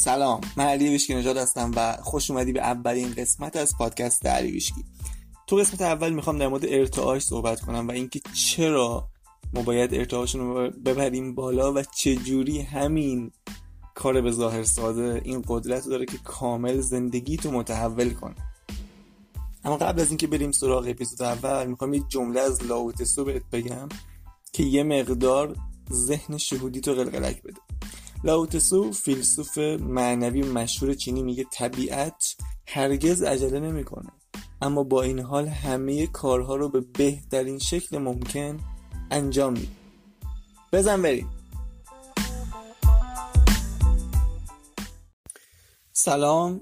سلام 0.00 0.40
من 0.56 0.64
علی 0.64 0.88
ویشکی 0.88 1.14
نژاد 1.14 1.36
هستم 1.36 1.72
و 1.76 1.96
خوش 2.02 2.30
اومدی 2.30 2.52
به 2.52 2.60
اولین 2.60 3.14
قسمت 3.14 3.56
از 3.56 3.76
پادکست 3.78 4.26
علی 4.26 4.50
ویشکی. 4.50 4.84
تو 5.46 5.56
قسمت 5.56 5.82
اول 5.82 6.12
می‌خوام 6.12 6.38
در 6.38 6.48
مورد 6.48 6.64
ارتعاش 6.68 7.22
صحبت 7.22 7.60
کنم 7.60 7.88
و 7.88 7.90
اینکه 7.90 8.20
چرا 8.34 9.08
ما 9.54 9.62
باید 9.62 9.94
ارتعاشون 9.94 10.40
رو 10.40 10.70
ببریم 10.70 11.34
بالا 11.34 11.72
و 11.72 11.82
چجوری 11.82 12.60
همین 12.60 13.30
کار 13.94 14.20
به 14.20 14.30
ظاهر 14.30 14.62
ساده 14.62 15.20
این 15.24 15.44
قدرت 15.48 15.84
داره 15.88 16.06
که 16.06 16.18
کامل 16.24 16.80
زندگی 16.80 17.36
تو 17.36 17.50
متحول 17.50 18.10
کنه. 18.10 18.36
اما 19.64 19.76
قبل 19.76 20.00
از 20.00 20.08
اینکه 20.08 20.26
بریم 20.26 20.52
سراغ 20.52 20.86
اپیزود 20.88 21.22
اول 21.22 21.66
می‌خوام 21.66 21.94
یه 21.94 22.02
جمله 22.08 22.40
از 22.40 22.64
لاوتسو 22.64 23.24
بهت 23.24 23.42
بگم 23.52 23.88
که 24.52 24.62
یه 24.62 24.82
مقدار 24.82 25.56
ذهن 25.92 26.38
شهودی 26.38 26.80
تو 26.80 26.92
قلقلک 26.92 27.42
بده. 27.42 27.67
لاوتسو 28.24 28.92
فیلسوف 28.92 29.58
معنوی 29.58 30.42
مشهور 30.42 30.94
چینی 30.94 31.22
میگه 31.22 31.44
طبیعت 31.52 32.36
هرگز 32.66 33.22
عجله 33.22 33.60
نمی‌کنه. 33.60 34.10
اما 34.62 34.82
با 34.82 35.02
این 35.02 35.18
حال 35.18 35.48
همه 35.48 36.06
کارها 36.06 36.56
رو 36.56 36.68
به 36.68 36.80
بهترین 36.80 37.58
شکل 37.58 37.98
ممکن 37.98 38.60
انجام 39.10 39.52
میده. 39.52 39.68
بزن 40.72 41.02
بریم. 41.02 41.30
سلام. 45.92 46.60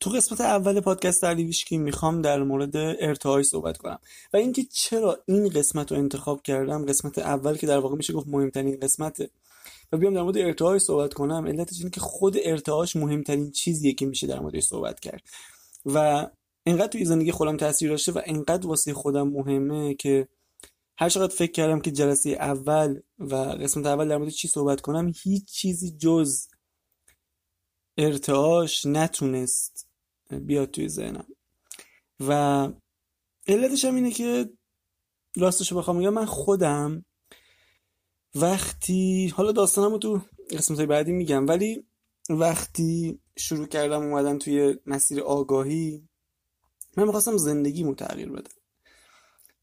تو 0.00 0.10
قسمت 0.10 0.40
اول 0.40 0.80
پادکست 0.80 1.24
علی 1.24 1.44
ویشکی 1.44 1.78
می‌خوام 1.78 2.22
در 2.22 2.42
مورد 2.42 2.76
ارتعاش 2.76 3.46
صحبت 3.46 3.78
کنم. 3.78 3.98
و 4.32 4.36
اینکه 4.36 4.64
چرا 4.64 5.18
این 5.26 5.48
قسمت 5.48 5.92
رو 5.92 5.98
انتخاب 5.98 6.42
کردم 6.42 6.86
قسمت 6.86 7.18
اول 7.18 7.56
که 7.56 7.66
در 7.66 7.78
واقع 7.78 7.96
میشه 7.96 8.12
گفت 8.12 8.28
مهمترین 8.28 8.80
قسمته. 8.80 9.30
و 9.92 9.96
بیام 9.96 10.14
در 10.14 10.22
مورد 10.22 10.38
ارتعاش 10.38 10.82
صحبت 10.82 11.14
کنم. 11.14 11.46
علتش 11.46 11.78
اینه 11.78 11.90
که 11.90 12.00
خود 12.00 12.36
ارتعاش 12.44 12.96
مهمترین 12.96 13.50
چیزیه 13.50 13.92
که 13.92 14.06
میشه 14.06 14.26
در 14.26 14.40
موردش 14.40 14.62
صحبت 14.64 15.00
کرد. 15.00 15.22
و 15.86 16.26
انقدر 16.66 16.86
توی 16.86 17.04
زندگی 17.04 17.32
خودم 17.32 17.56
تاثیر 17.56 17.90
داشته 17.90 18.12
و 18.12 18.20
انقدر 18.24 18.66
واسه 18.66 18.94
خودم 18.94 19.28
مهمه 19.28 19.94
که 19.94 20.28
هر 20.98 21.08
چقدر 21.08 21.34
فکر 21.34 21.52
کردم 21.52 21.80
که 21.80 21.90
جلسه 21.90 22.30
اول 22.30 23.00
و 23.18 23.34
قسمت 23.34 23.86
اول 23.86 24.08
در 24.08 24.16
مورد 24.16 24.30
چی 24.30 24.48
صحبت 24.48 24.80
کنم 24.80 25.12
هیچ 25.22 25.44
چیزی 25.44 25.90
جز 25.90 26.46
ارتعاش 27.98 28.86
نتونست 28.86 29.88
بیاد 30.30 30.70
توی 30.70 30.88
ذهنم. 30.88 31.26
و 32.20 32.68
علتش 33.46 33.84
هم 33.84 33.94
اینه 33.94 34.10
که 34.10 34.50
راستش 35.36 35.72
بخوام 35.72 35.96
میگم 35.96 36.14
من 36.14 36.24
خودم 36.24 37.04
وقتی 38.34 39.28
حالا 39.36 39.52
داستانم 39.52 39.92
رو 39.92 39.98
تو 39.98 40.20
قسمت 40.50 40.80
بعدی 40.80 41.12
میگم 41.12 41.48
ولی 41.48 41.84
وقتی 42.30 43.20
شروع 43.36 43.66
کردم 43.66 44.02
اومدن 44.02 44.38
توی 44.38 44.76
مسیر 44.86 45.20
آگاهی 45.20 46.08
من 46.96 47.04
می‌خواستم 47.04 47.36
زندگیمو 47.36 47.94
تغییر 47.94 48.28
بدم. 48.28 48.50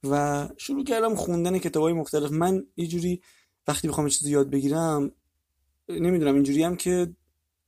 و 0.03 0.47
شروع 0.57 0.83
کردم 0.83 1.15
خوندن 1.15 1.57
کتاب 1.57 1.83
های 1.83 1.93
مختلف. 1.93 2.31
من 2.31 2.65
یه 2.77 2.87
جوری 2.87 3.21
وقتی 3.67 3.87
بخوام 3.87 4.09
چیزی 4.09 4.31
یاد 4.31 4.49
بگیرم 4.49 5.11
نمی‌دونم 5.89 6.33
اینجوری 6.33 6.63
هم 6.63 6.75
که 6.75 7.15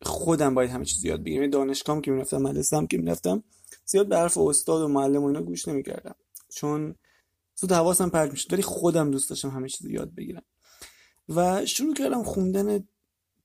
خودم 0.02 0.56
باید 0.56 0.70
همه 0.70 0.86
چیز 0.86 1.06
یاد 1.06 1.24
بگیرم. 1.24 1.50
دانشگاه 1.50 2.02
که 2.02 2.12
می‌رفتم 2.12 2.38
مدرسه 2.38 2.88
که 2.90 2.98
می‌رفتم 2.98 3.44
زیاد 3.86 4.08
به 4.08 4.18
حرف 4.18 4.38
استاد 4.38 4.82
و 4.82 4.88
معلم 4.88 5.24
و 5.24 5.28
اینا 5.28 5.42
گوش 5.42 5.68
نمی‌کردم. 5.68 6.16
چون 6.50 6.96
زود 7.56 7.72
حواسم 7.72 8.10
پرت 8.10 8.32
می‌شد 8.32 8.54
ولی 8.54 8.62
خودم 8.62 9.12
دوست 9.12 9.30
داشتم 9.30 9.50
همه 9.50 9.70
چیز 9.70 9.88
یاد 9.88 10.16
بگیرم. 10.16 10.44
و 11.30 11.66
شروع 11.66 11.94
کردم 11.94 12.24
خوندن 12.24 12.88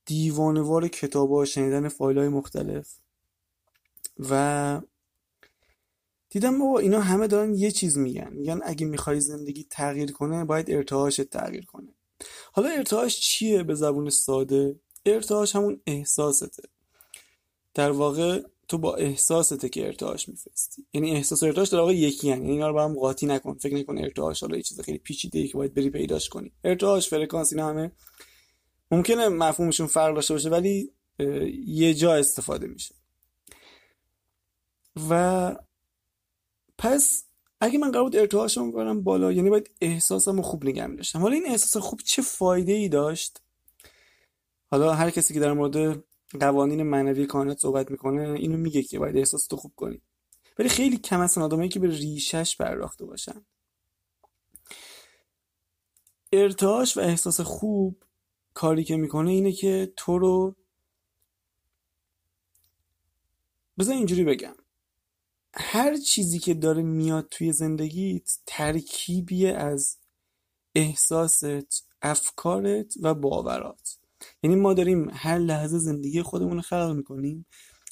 دیوانوار 0.05 0.87
کتاب 0.87 1.31
ها 1.31 1.45
شنیدن 1.45 1.87
فایل 1.87 2.17
های 2.17 2.27
مختلف. 2.27 2.93
و 4.29 4.81
دیدم 6.29 6.59
بابا 6.59 6.79
اینا 6.79 7.01
همه 7.01 7.27
دارن 7.27 7.55
یه 7.55 7.71
چیز 7.71 7.97
میگن. 7.97 8.33
میگن 8.33 8.59
اگه 8.63 8.85
می‌خوای 8.85 9.19
زندگی 9.19 9.67
تغییر 9.69 10.11
کنه 10.11 10.45
باید 10.45 10.71
ارتعاشت 10.71 11.21
تغییر 11.21 11.65
کنه. 11.65 11.93
حالا 12.51 12.69
ارتعاش 12.69 13.19
چیه 13.19 13.63
به 13.63 13.75
زبون 13.75 14.09
ساده؟ 14.09 14.79
ارتعاش 15.05 15.55
همون 15.55 15.81
احساسته. 15.87 16.63
در 17.73 17.91
واقع 17.91 18.43
تو 18.67 18.77
با 18.77 18.95
احساسته 18.95 19.69
که 19.69 19.85
ارتعاش 19.85 20.29
میفرستی. 20.29 20.85
یعنی 20.93 21.11
احساس 21.11 21.43
و 21.43 21.45
ارتعاش 21.45 21.69
در 21.69 21.79
واقع 21.79 21.95
یکی 21.95 22.31
هن. 22.31 22.41
یعنی 22.41 22.51
اینا 22.51 22.67
رو 22.67 22.73
با 22.73 22.83
هم 22.83 22.93
قاطی 22.93 23.25
نکن 23.25 23.53
فکر 23.53 23.75
نکن 23.75 23.97
ارتعاش 23.97 24.41
حالا 24.41 24.57
یه 24.57 24.63
چیز 24.63 24.81
خیلی 24.81 24.97
پیچیده 24.97 25.39
ای 25.39 25.47
که 25.47 25.57
باید 25.57 25.73
بری 25.73 25.89
پیداش 25.89 26.29
کنی. 26.29 26.51
ارتعاش 26.63 27.09
فرکانس 27.09 27.53
اینا 27.53 27.69
همه 27.69 27.91
ممکنه 28.91 29.29
مفهومشون 29.29 29.87
فرق 29.87 30.15
داشته 30.15 30.33
باشه 30.33 30.49
ولی 30.49 30.91
یه 31.67 31.93
جا 31.93 32.15
استفاده 32.15 32.67
میشه. 32.67 32.95
و 35.09 35.55
پس 36.77 37.23
اگه 37.61 37.79
من 37.79 37.91
قرار 37.91 38.03
بود 38.03 38.15
ارتعاشم 38.15 38.71
ببرم 38.71 39.03
بالا 39.03 39.31
یعنی 39.31 39.49
باید 39.49 39.71
احساسمو 39.81 40.41
خوب 40.41 40.65
نگه 40.65 40.87
می‌داشتم. 40.87 41.19
حالا 41.19 41.33
این 41.33 41.47
احساس 41.47 41.83
خوب 41.83 41.99
چه 42.05 42.21
فایده 42.21 42.73
ای 42.73 42.89
داشت؟ 42.89 43.41
حالا 44.71 44.93
هر 44.93 45.09
کسی 45.09 45.33
که 45.33 45.39
در 45.39 45.53
مورد 45.53 46.03
قوانین 46.35 46.83
معنوی 46.83 47.25
کائنات 47.25 47.59
صحبت 47.59 47.91
می‌کنه 47.91 48.29
اینو 48.29 48.57
میگه 48.57 48.83
که 48.83 48.99
باید 48.99 49.17
احساس 49.17 49.47
تو 49.47 49.57
خوب 49.57 49.73
کنی. 49.75 50.01
ولی 50.59 50.69
خیلی 50.69 50.97
کم 50.97 51.21
هستن 51.21 51.41
آدمایی 51.41 51.69
که 51.69 51.79
به 51.79 51.87
ریشش 51.87 52.57
پرداخته 52.57 53.05
باشن. 53.05 53.45
ارتعاش 56.31 56.97
و 56.97 56.99
احساس 56.99 57.41
خوب 57.41 58.03
کاری 58.53 58.83
که 58.83 58.97
می‌کنه 58.97 59.31
اینه 59.31 59.51
که 59.51 59.93
تو 59.97 60.17
رو 60.17 60.55
بذار 63.79 63.95
اینجوری 63.95 64.23
بگم. 64.23 64.55
هر 65.53 65.95
چیزی 65.95 66.39
که 66.39 66.53
داره 66.53 66.83
میاد 66.83 67.27
توی 67.31 67.51
زندگیت 67.51 68.39
ترکیبی 68.45 69.47
از 69.47 69.97
احساست 70.75 71.83
افکارت 72.01 72.93
و 73.01 73.13
باورات. 73.13 73.97
یعنی 74.45 74.55
ما 74.55 74.73
داریم 74.73 75.09
هر 75.13 75.37
لحظه 75.37 75.77
زندگی 75.77 76.21
خودمون 76.21 76.55
رو 76.55 76.61
خلق 76.61 76.91
می‌کنیم 76.95 77.45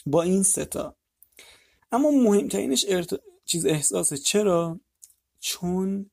با 0.05 0.21
این 0.21 0.43
ستا 0.43 0.95
اما 1.91 2.11
مهمترینش 2.11 2.85
ارت... 2.87 3.19
چیز 3.45 3.65
احساسه. 3.65 4.17
چرا؟ 4.17 4.79
چون 5.39 6.11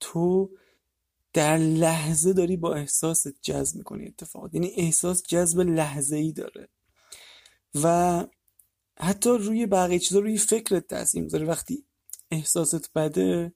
تو 0.00 0.50
در 1.32 1.56
لحظه 1.58 2.32
داری 2.32 2.56
با 2.56 2.74
احساس 2.74 3.26
جذب 3.42 3.76
می‌کنی 3.76 4.06
اتفاقات. 4.06 4.54
یعنی 4.54 4.72
احساس 4.76 5.22
جذب 5.22 5.60
لحظه 5.60 6.16
ای 6.16 6.32
داره. 6.32 6.68
و 7.82 8.26
حتی 8.98 9.30
روی 9.30 9.66
بقیه 9.66 9.98
چیزا 9.98 10.18
روی 10.20 10.38
فکرت 10.38 10.86
تاثیر 10.86 11.22
می‌ذاره. 11.22 11.46
وقتی 11.46 11.84
احساست 12.30 12.92
بده 12.94 13.54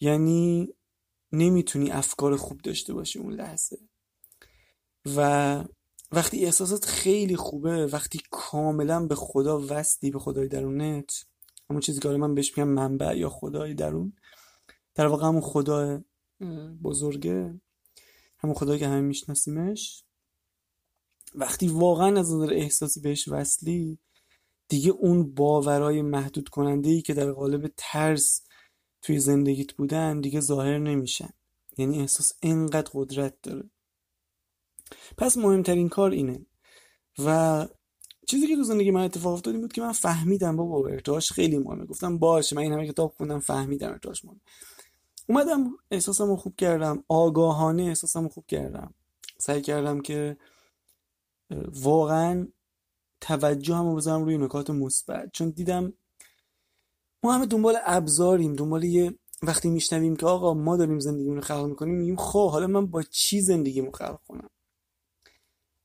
یعنی 0.00 0.74
نمی‌تونی 1.32 1.90
افکار 1.90 2.36
خوب 2.36 2.60
داشته 2.60 2.94
باشی 2.94 3.18
اون 3.18 3.32
لحظه. 3.32 3.78
و 5.06 5.64
وقتی 6.12 6.44
احساسات 6.44 6.84
خیلی 6.84 7.36
خوبه 7.36 7.86
وقتی 7.86 8.20
کاملا 8.30 9.06
به 9.06 9.14
خدا 9.14 9.62
وصلی 9.68 10.10
به 10.10 10.18
خدای 10.18 10.48
درونت 10.48 11.24
همون 11.70 11.80
چیزی 11.80 12.00
که 12.00 12.08
من 12.08 12.34
بهش 12.34 12.58
میگم 12.58 12.70
منبع 12.70 13.16
یا 13.16 13.28
خدای 13.28 13.74
درون 13.74 14.12
در 14.94 15.06
واقع 15.06 15.26
همون 15.26 15.40
خدا 15.40 16.02
بزرگه 16.82 17.60
همون 18.38 18.54
خدایی 18.54 18.78
که 18.78 18.86
همه 18.86 19.00
میشناسیمش. 19.00 20.04
وقتی 21.34 21.68
واقعا 21.68 22.20
از 22.20 22.34
نظر 22.34 22.52
احساسی 22.54 23.00
بهش 23.00 23.28
وصلی 23.28 23.98
دیگه 24.68 24.90
اون 24.90 25.34
باورای 25.34 26.02
محدود 26.02 26.48
کننده 26.48 26.90
ای 26.90 27.02
که 27.02 27.14
در 27.14 27.32
قالب 27.32 27.72
ترس 27.76 28.42
توی 29.02 29.18
زندگیت 29.18 29.72
بودن 29.72 30.20
دیگه 30.20 30.40
ظاهر 30.40 30.78
نمیشن. 30.78 31.30
یعنی 31.78 32.00
احساس 32.00 32.32
انقدر 32.42 32.90
قدرت 32.94 33.34
داره. 33.42 33.70
پس 35.18 35.36
مهمترین 35.36 35.88
کار 35.88 36.10
اینه. 36.10 36.46
و 37.24 37.68
چیزی 38.26 38.46
که 38.46 38.56
تو 38.56 38.62
زندگی 38.62 38.90
من 38.90 39.04
اتفاق 39.04 39.32
افتاد 39.32 39.60
بود 39.60 39.72
که 39.72 39.80
من 39.80 39.92
فهمیدم 39.92 40.56
بابا 40.56 40.88
ارتعاش 40.88 41.32
خیلی 41.32 41.58
مهمه. 41.58 41.86
گفتم 41.86 42.18
باشه 42.18 42.56
من 42.56 42.62
این 42.62 42.72
همه 42.72 42.88
کتاب 42.88 43.14
خوندم 43.16 43.40
فهمیدم 43.40 43.90
ارتعاش 43.90 44.24
مهمه. 44.24 44.40
اومدم 45.28 45.70
احساسم 45.90 46.26
رو 46.26 46.36
خوب 46.36 46.56
کردم 46.56 47.04
آگاهانه 47.08 47.82
احساسم 47.82 48.22
رو 48.22 48.28
خوب 48.28 48.46
کردم. 48.46 48.94
سعی 49.38 49.62
کردم 49.62 50.00
که 50.00 50.36
واقعا 51.74 52.48
توجه 53.20 53.74
هم 53.74 53.96
بذارم 53.96 54.24
روی 54.24 54.38
نکات 54.38 54.70
مثبت. 54.70 55.30
چون 55.32 55.50
دیدم 55.50 55.92
ما 57.22 57.32
همه 57.32 57.46
دنبال 57.46 57.78
ابزاریم 57.84 58.56
دنبال 58.56 58.84
یه 58.84 59.14
وقتی 59.42 59.70
میشنویم 59.70 60.16
که 60.16 60.26
آقا 60.26 60.54
ما 60.54 60.76
داریم 60.76 60.98
زندگیمون 60.98 61.36
رو 61.36 61.42
خلق 61.42 61.66
می‌کنیم 61.66 61.94
میگیم 61.94 62.16
خب 62.16 62.50
حالا 62.50 62.66
من 62.66 62.86
با 62.86 63.02
چی 63.02 63.40
زندگیمو 63.40 63.90
خلق 63.90 64.20
کنم؟ 64.28 64.50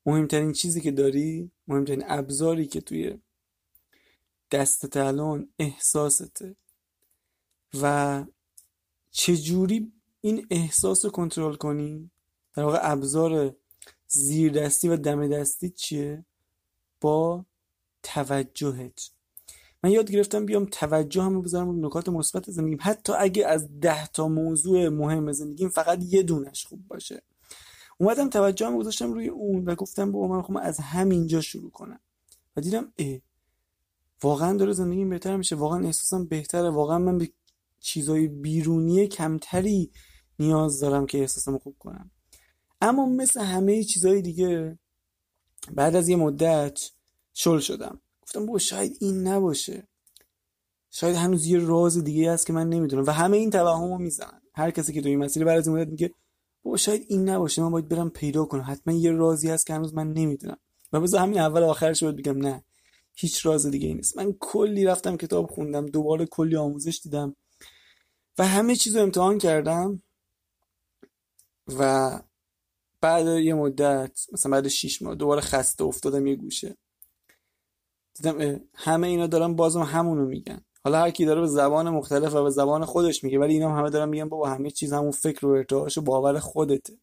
مهمترین 0.07 0.51
چیزی 0.51 0.81
که 0.81 0.91
داری 0.91 1.51
مهمترین 1.67 2.03
ابزاری 2.07 2.67
که 2.67 2.81
توی 2.81 3.19
دستت 4.51 4.97
الان 4.97 5.49
احساسته 5.59 6.55
و 7.81 8.25
چجوری 9.11 9.91
این 10.21 10.47
احساس 10.49 11.05
رو 11.05 11.11
کنترل 11.11 11.55
کنی؟ 11.55 12.11
در 12.53 12.63
واقع 12.63 12.79
ابزار 12.81 13.55
زیر 14.07 14.53
دستی 14.53 14.89
و 14.89 14.97
دم 14.97 15.27
دستی 15.27 15.69
چیه؟ 15.69 16.25
با 17.01 17.45
توجهت. 18.03 19.09
من 19.83 19.91
یاد 19.91 20.11
گرفتم 20.11 20.45
بیام 20.45 20.65
توجه 20.65 21.21
هم 21.21 21.41
بذارم 21.41 21.67
رو 21.67 21.87
نکات 21.87 22.09
مثبت 22.09 22.51
زندگیم. 22.51 22.79
حتی 22.81 23.13
اگه 23.13 23.47
از 23.47 23.79
ده 23.79 24.07
تا 24.07 24.27
موضوع 24.27 24.89
مهم 24.89 25.31
زندگیم 25.31 25.69
فقط 25.69 26.03
یه 26.03 26.23
دونش 26.23 26.65
خوب 26.65 26.87
باشه. 26.87 27.21
اومدم 27.97 28.29
توجه 28.29 28.67
هم 28.67 28.77
گذاشتم 28.77 29.13
روی 29.13 29.27
اون 29.27 29.65
و 29.65 29.75
گفتم 29.75 30.11
با 30.11 30.27
من 30.27 30.41
خواهم 30.41 30.61
از 30.67 30.79
همینجا 30.79 31.41
شروع 31.41 31.71
کنم. 31.71 31.99
و 32.55 32.61
دیدم 32.61 32.93
اه 32.97 33.17
واقعا 34.23 34.57
داره 34.57 34.73
زندگیم 34.73 35.09
بهتر 35.09 35.35
میشه. 35.35 35.55
واقعا 35.55 35.85
احساسم 35.85 36.25
بهتره. 36.25 36.69
واقعا 36.69 36.97
من 36.97 37.17
به 37.17 37.29
چیزای 37.79 38.27
بیرونی 38.27 39.07
کمتری 39.07 39.91
نیاز 40.39 40.79
دارم 40.79 41.05
که 41.05 41.19
احساسم 41.19 41.57
خوب 41.57 41.75
کنم. 41.79 42.11
اما 42.81 43.05
مثل 43.05 43.41
همه 43.41 43.83
چیزهای 43.83 44.21
دیگه 44.21 44.79
بعد 45.73 45.95
از 45.95 46.09
یه 46.09 46.15
مدت 46.15 46.79
شل 47.33 47.59
شدم. 47.59 48.01
گفتم 48.21 48.45
بابا 48.45 48.59
شاید 48.59 48.97
این 48.99 49.27
نباشه. 49.27 49.87
شاید 50.91 51.15
هنوز 51.15 51.45
یه 51.45 51.59
راز 51.59 52.03
دیگه 52.03 52.31
هست 52.31 52.45
که 52.45 52.53
من 52.53 52.69
نمی‌دونم. 52.69 53.05
و 53.05 53.11
همه 53.11 53.37
این 53.37 53.49
توهمو 53.49 53.97
می‌زنن. 53.97 54.41
هر 54.53 54.71
کسی 54.71 54.93
که 54.93 55.01
توی 55.01 55.11
این 55.11 55.19
مسیر 55.19 55.45
بعد 55.45 55.57
از 55.57 55.69
مدت 55.69 55.87
میگه 55.87 56.13
بابا 56.67 56.77
شاید 56.77 57.05
این 57.07 57.29
نباشه 57.29 57.61
من 57.61 57.71
باید 57.71 57.87
برم 57.89 58.09
پیدا 58.09 58.45
کنم. 58.45 58.63
حتما 58.67 58.93
یه 58.93 59.11
رازی 59.11 59.49
هست 59.49 59.67
که 59.67 59.73
هنوز 59.73 59.93
من 59.93 60.13
نمی‌دونم. 60.13 60.57
و 60.93 61.01
بذار 61.01 61.21
همین 61.21 61.39
اول 61.39 61.63
آخرش 61.63 62.03
باید 62.03 62.15
بگم 62.15 62.37
نه. 62.37 62.63
هیچ 63.15 63.45
راز 63.45 63.65
دیگه 63.65 63.87
ای 63.87 63.93
نیست. 63.93 64.17
من 64.17 64.33
کلی 64.39 64.85
رفتم 64.85 65.17
کتاب 65.17 65.49
خوندم 65.49 65.85
دوباره 65.85 66.25
کلی 66.25 66.55
آموزش 66.55 66.99
دیدم. 67.03 67.35
و 68.37 68.47
همه 68.47 68.75
چیز 68.75 68.95
رو 68.95 69.01
امتحان 69.01 69.37
کردم. 69.37 70.03
و 71.67 72.11
بعد 73.01 73.27
یه 73.27 73.53
مدت 73.53 74.19
مثلا 74.33 74.51
بعد 74.51 74.67
6 74.67 75.01
ماه 75.01 75.15
دوباره 75.15 75.41
خسته 75.41 75.83
افتادم 75.83 76.27
یه 76.27 76.35
گوشه. 76.35 76.77
دیدم 78.15 78.59
همه 78.73 79.07
اینا 79.07 79.27
دارن 79.27 79.55
بازم 79.55 79.81
همونو 79.81 80.25
میگن. 80.25 80.65
حالا 80.87 80.99
هر 80.99 81.11
کی 81.11 81.25
داره 81.25 81.41
به 81.41 81.47
زبان 81.47 81.89
مختلف 81.89 82.35
و 82.35 82.43
به 82.43 82.49
زبان 82.49 82.85
خودش 82.85 83.23
میگه 83.23 83.39
ولی 83.39 83.53
اینا 83.53 83.69
هم 83.69 83.79
همه 83.79 83.89
دارن 83.89 84.09
میگن 84.09 84.29
بابا 84.29 84.49
همه 84.49 84.71
چیز 84.71 84.93
همون 84.93 85.11
فکر 85.11 85.45
و 85.45 85.49
ارتعاش 85.49 85.97
و 85.97 86.01
باور 86.01 86.39
خودته. 86.39 86.93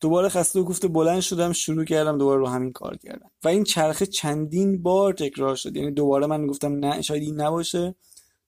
دوباره 0.00 0.28
خسته 0.28 0.60
و 0.60 0.64
گفته 0.64 0.88
بلند 0.88 1.20
شدم 1.20 1.52
شروع 1.52 1.84
کردم 1.84 2.18
دوباره 2.18 2.40
رو 2.40 2.46
همین 2.46 2.72
کار 2.72 2.96
کردم. 2.96 3.30
و 3.44 3.48
این 3.48 3.64
چرخه 3.64 4.06
چندین 4.06 4.82
بار 4.82 5.12
تکرار 5.12 5.56
شد. 5.56 5.76
یعنی 5.76 5.90
دوباره 5.90 6.26
من 6.26 6.46
گفتم 6.46 6.72
نه 6.72 7.02
شاید 7.02 7.22
این 7.22 7.40
نباشه. 7.40 7.94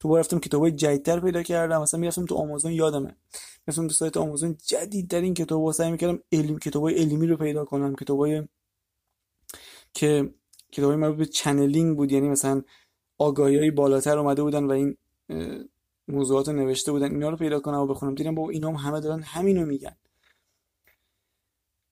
دوباره 0.00 0.20
رفتم 0.20 0.38
کتابای 0.38 0.73
جدیدتر 0.73 1.20
پیدا 1.20 1.43
کردم. 1.43 1.82
مثلا 1.82 2.00
می‌رفتم 2.00 2.25
تو 2.25 2.35
آمازون 2.35 2.73
یادمه. 2.73 3.17
می‌رفتم 3.67 3.87
تو 3.87 3.94
سایت 3.94 4.17
آمازون 4.17 4.56
جدیدترین 4.67 5.35
کتابا 5.35 5.73
سعی 5.73 5.90
می‌کردم 5.90 6.19
علم 6.32 6.58
کتابای 6.58 6.94
علمی 6.94 7.26
رو 7.26 7.37
پیدا 7.37 7.64
کنم. 7.64 7.94
کتابای 7.94 8.43
که 9.93 10.35
کتابای 10.73 10.97
مربوط 10.97 11.19
به 11.19 11.26
چنلینگ 11.26 11.97
بود. 11.97 12.12
یعنی 12.12 12.29
مثلا 12.29 12.62
آگاهی 13.19 13.58
های 13.58 13.70
بالاتر 13.70 14.19
اومده 14.19 14.43
بودن 14.43 14.64
و 14.64 14.70
این 14.70 14.96
موضوعات 16.08 16.49
رو 16.49 16.55
نوشته 16.55 16.93
بودن. 16.93 17.11
اینا 17.11 17.31
رو 17.31 17.37
پیدا 17.37 17.61
کنم 17.61 17.78
و 17.78 17.87
بخونم. 17.87 18.14
دیدم 18.14 18.34
با 18.34 18.50
اینا 18.50 18.69
هم 18.69 18.75
همه 18.75 19.00
دارن 19.00 19.22
همینو 19.22 19.66
میگن. 19.66 19.96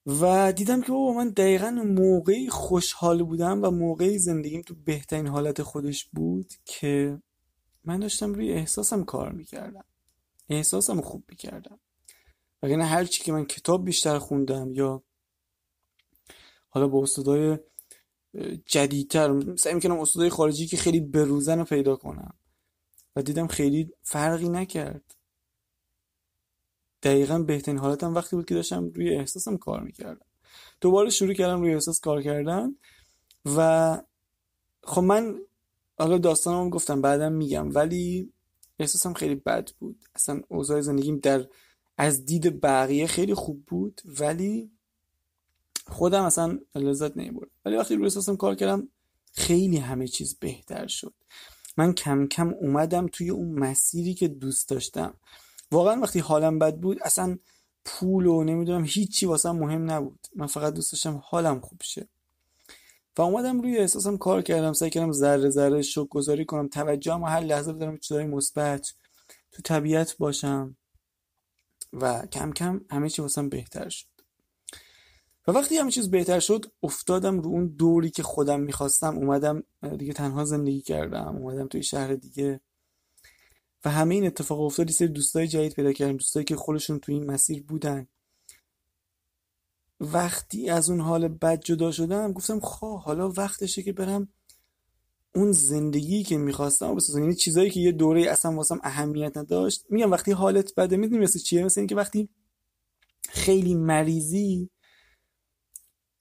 و 0.06 0.52
دیدم 0.52 0.82
که 0.82 0.92
بابا 0.92 1.12
من 1.12 1.28
دقیقا 1.28 1.70
موقعی 1.70 2.48
خوشحال 2.48 3.22
بودم 3.22 3.64
و 3.64 3.70
موقعی 3.70 4.18
زندگیم 4.18 4.62
تو 4.62 4.74
بهترین 4.74 5.26
حالت 5.26 5.62
خودش 5.62 6.04
بود 6.04 6.52
که 6.64 7.18
من 7.84 8.00
داشتم 8.00 8.34
روی 8.34 8.52
احساسم 8.52 9.04
کار 9.04 9.32
می‌کردم. 9.32 9.84
احساسم 10.48 11.00
خوب 11.00 11.24
می‌کردم. 11.28 11.78
وگرنه 12.62 12.84
هر 12.84 13.04
چی 13.04 13.22
که 13.24 13.32
من 13.32 13.44
کتاب 13.44 13.84
بیشتر 13.84 14.18
خوندم 14.18 14.74
یا 14.74 15.02
حالا 16.68 16.88
با 16.88 17.02
استادای 17.02 17.58
جدیدتر. 18.66 19.56
سعی 19.56 19.74
می‌کنم 19.74 20.00
استادای 20.00 20.30
خارجی 20.30 20.66
که 20.66 20.76
خیلی 20.76 21.00
بروزن 21.00 21.58
رو 21.58 21.64
پیدا 21.64 21.96
کنم. 21.96 22.34
و 23.16 23.22
دیدم 23.22 23.46
خیلی 23.46 23.90
فرقی 24.02 24.48
نکرد. 24.48 25.14
دقیقا 27.02 27.38
بهترین 27.38 27.78
حالتم 27.78 28.14
وقتی 28.14 28.36
بود 28.36 28.46
که 28.46 28.54
داشتم 28.54 28.88
روی 28.88 29.14
احساسم 29.14 29.56
کار 29.56 29.82
می‌کردم. 29.82 30.26
دوباره 30.80 31.10
شروع 31.10 31.34
کردم 31.34 31.60
روی 31.60 31.74
احساس 31.74 32.00
کار 32.00 32.22
کردن 32.22 32.74
و 33.56 33.98
خب 34.84 35.02
من 35.02 35.38
حالا 35.98 36.18
داستانم 36.18 36.70
گفتم 36.70 37.00
بعدم 37.00 37.32
میگم 37.32 37.74
ولی 37.74 38.32
احساسم 38.78 39.12
خیلی 39.12 39.34
بد 39.34 39.70
بود. 39.78 40.04
اصلا 40.14 40.40
اوضاع 40.48 40.80
زندگیم 40.80 41.18
در 41.18 41.46
از 41.98 42.24
دید 42.24 42.60
بقیه 42.60 43.06
خیلی 43.06 43.34
خوب 43.34 43.64
بود 43.66 44.00
ولی 44.20 44.70
خودم 45.92 46.22
اصلا 46.22 46.58
لذت 46.74 47.16
نمی‌برد 47.16 47.50
ولی 47.64 47.76
وقتی 47.76 47.94
روی 47.94 48.04
احساسم 48.04 48.36
کار 48.36 48.54
کردم 48.54 48.88
خیلی 49.32 49.76
همه 49.76 50.08
چیز 50.08 50.38
بهتر 50.38 50.86
شد. 50.86 51.14
من 51.76 51.92
کم 51.92 52.26
کم 52.26 52.48
اومدم 52.48 53.06
توی 53.06 53.30
اون 53.30 53.58
مسیری 53.58 54.14
که 54.14 54.28
دوست 54.28 54.68
داشتم. 54.68 55.14
واقعا 55.70 56.00
وقتی 56.00 56.18
حالم 56.18 56.58
بد 56.58 56.76
بود 56.76 57.02
اصلا 57.02 57.38
پول 57.84 58.26
و 58.26 58.44
نمی‌دونم 58.44 58.84
هیچی 58.84 59.26
واسم 59.26 59.56
مهم 59.56 59.90
نبود. 59.90 60.26
من 60.36 60.46
فقط 60.46 60.74
دوست 60.74 60.92
داشتم 60.92 61.22
حالم 61.24 61.60
خوب 61.60 61.80
شه. 61.82 62.08
و 63.18 63.22
اومدم 63.22 63.60
روی 63.60 63.78
احساسم 63.78 64.16
کار 64.16 64.42
کردم 64.42 64.72
سعی 64.72 64.90
کردم 64.90 65.12
ذره 65.12 65.50
ذره 65.50 65.82
شوک 65.82 66.08
گذاری 66.08 66.44
کنم. 66.44 66.68
توجهم 66.68 67.22
هر 67.22 67.40
لحظه 67.40 67.72
بدارم 67.72 67.98
چیزای 67.98 68.24
مثبت 68.24 68.94
تو 69.52 69.62
طبیعت 69.62 70.16
باشم 70.16 70.76
و 71.92 72.26
کم 72.26 72.52
کم 72.52 72.80
همه 72.90 73.10
چی 73.10 73.22
واسم 73.22 73.48
بهتر 73.48 73.88
شد. 73.88 74.11
و 75.46 75.52
وقتی 75.52 75.76
همه 75.76 75.90
چیز 75.90 76.10
بهتر 76.10 76.40
شد 76.40 76.66
افتادم 76.82 77.40
رو 77.40 77.50
اون 77.50 77.66
دوری 77.66 78.10
که 78.10 78.22
خودم 78.22 78.60
می‌خواستم. 78.60 79.16
اومدم 79.16 79.62
دیگه 79.98 80.12
تنها 80.12 80.44
زندگی 80.44 80.80
کردم. 80.80 81.36
اومدم 81.36 81.68
توی 81.68 81.82
شهر 81.82 82.14
دیگه. 82.14 82.60
و 83.84 83.90
همه 83.90 84.14
این 84.14 84.26
اتفاق 84.26 84.60
افتاد. 84.60 84.90
یه 84.90 84.96
سری 84.96 85.08
دوستای 85.08 85.48
جدید 85.48 85.74
پیدا 85.74 85.92
کردم 85.92 86.16
دوستایی 86.16 86.44
که 86.44 86.56
خودشون 86.56 86.98
توی 86.98 87.14
این 87.14 87.30
مسیر 87.30 87.62
بودن. 87.62 88.06
وقتی 90.00 90.70
از 90.70 90.90
اون 90.90 91.00
حال 91.00 91.28
بد 91.28 91.60
جدا 91.60 91.92
شدم 91.92 92.32
گفتم 92.32 92.60
خواه 92.60 93.02
حالا 93.02 93.28
وقتشه 93.28 93.82
که 93.82 93.92
برم 93.92 94.28
اون 95.34 95.52
زندگی 95.52 96.22
که 96.22 96.36
می‌خواستم 96.36 96.94
بسازم. 96.94 97.22
یعنی 97.22 97.34
چیزایی 97.34 97.70
که 97.70 97.80
یه 97.80 97.92
دوره 97.92 98.30
اصلا 98.30 98.52
واسم 98.52 98.80
اهمیت 98.82 99.36
نداشت. 99.36 99.84
میگم 99.90 100.10
وقتی 100.10 100.32
حالت 100.32 100.74
بده 100.74 100.96
می‌دونی 100.96 101.22
مثل 101.22 101.38
چیه؟ 101.38 101.64
مثل 101.64 101.80
اینکه 101.80 101.94
وقتی 101.94 102.28
خیلی 103.28 103.74
مریضی 103.74 104.70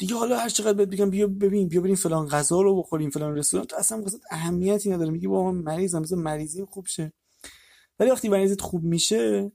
دیگه 0.01 0.15
حالا 0.15 0.37
هر 0.37 0.49
چقدر 0.49 0.73
بهت 0.73 0.87
بگم 0.87 1.09
بیا 1.09 1.27
ببین 1.27 1.67
بیا 1.67 1.81
بریم 1.81 1.95
فلان 1.95 2.27
غذا 2.27 2.61
رو 2.61 2.81
بخوریم 2.81 3.09
فلان 3.09 3.35
رستوران. 3.37 3.67
تو 3.67 3.75
اصلا 3.75 4.01
واسه 4.01 4.19
اهمیتی 4.31 4.89
نداره. 4.89 5.11
میگی 5.11 5.27
با 5.27 5.51
من 5.51 5.61
مریضم 5.61 5.99
مثلا 5.99 6.17
مریضی 6.17 6.65
خوب 6.65 6.85
شه. 6.85 7.13
ولی 7.99 8.11
وقتی 8.11 8.29
مریضت 8.29 8.61
خوب 8.61 8.83
میشه 8.83 9.51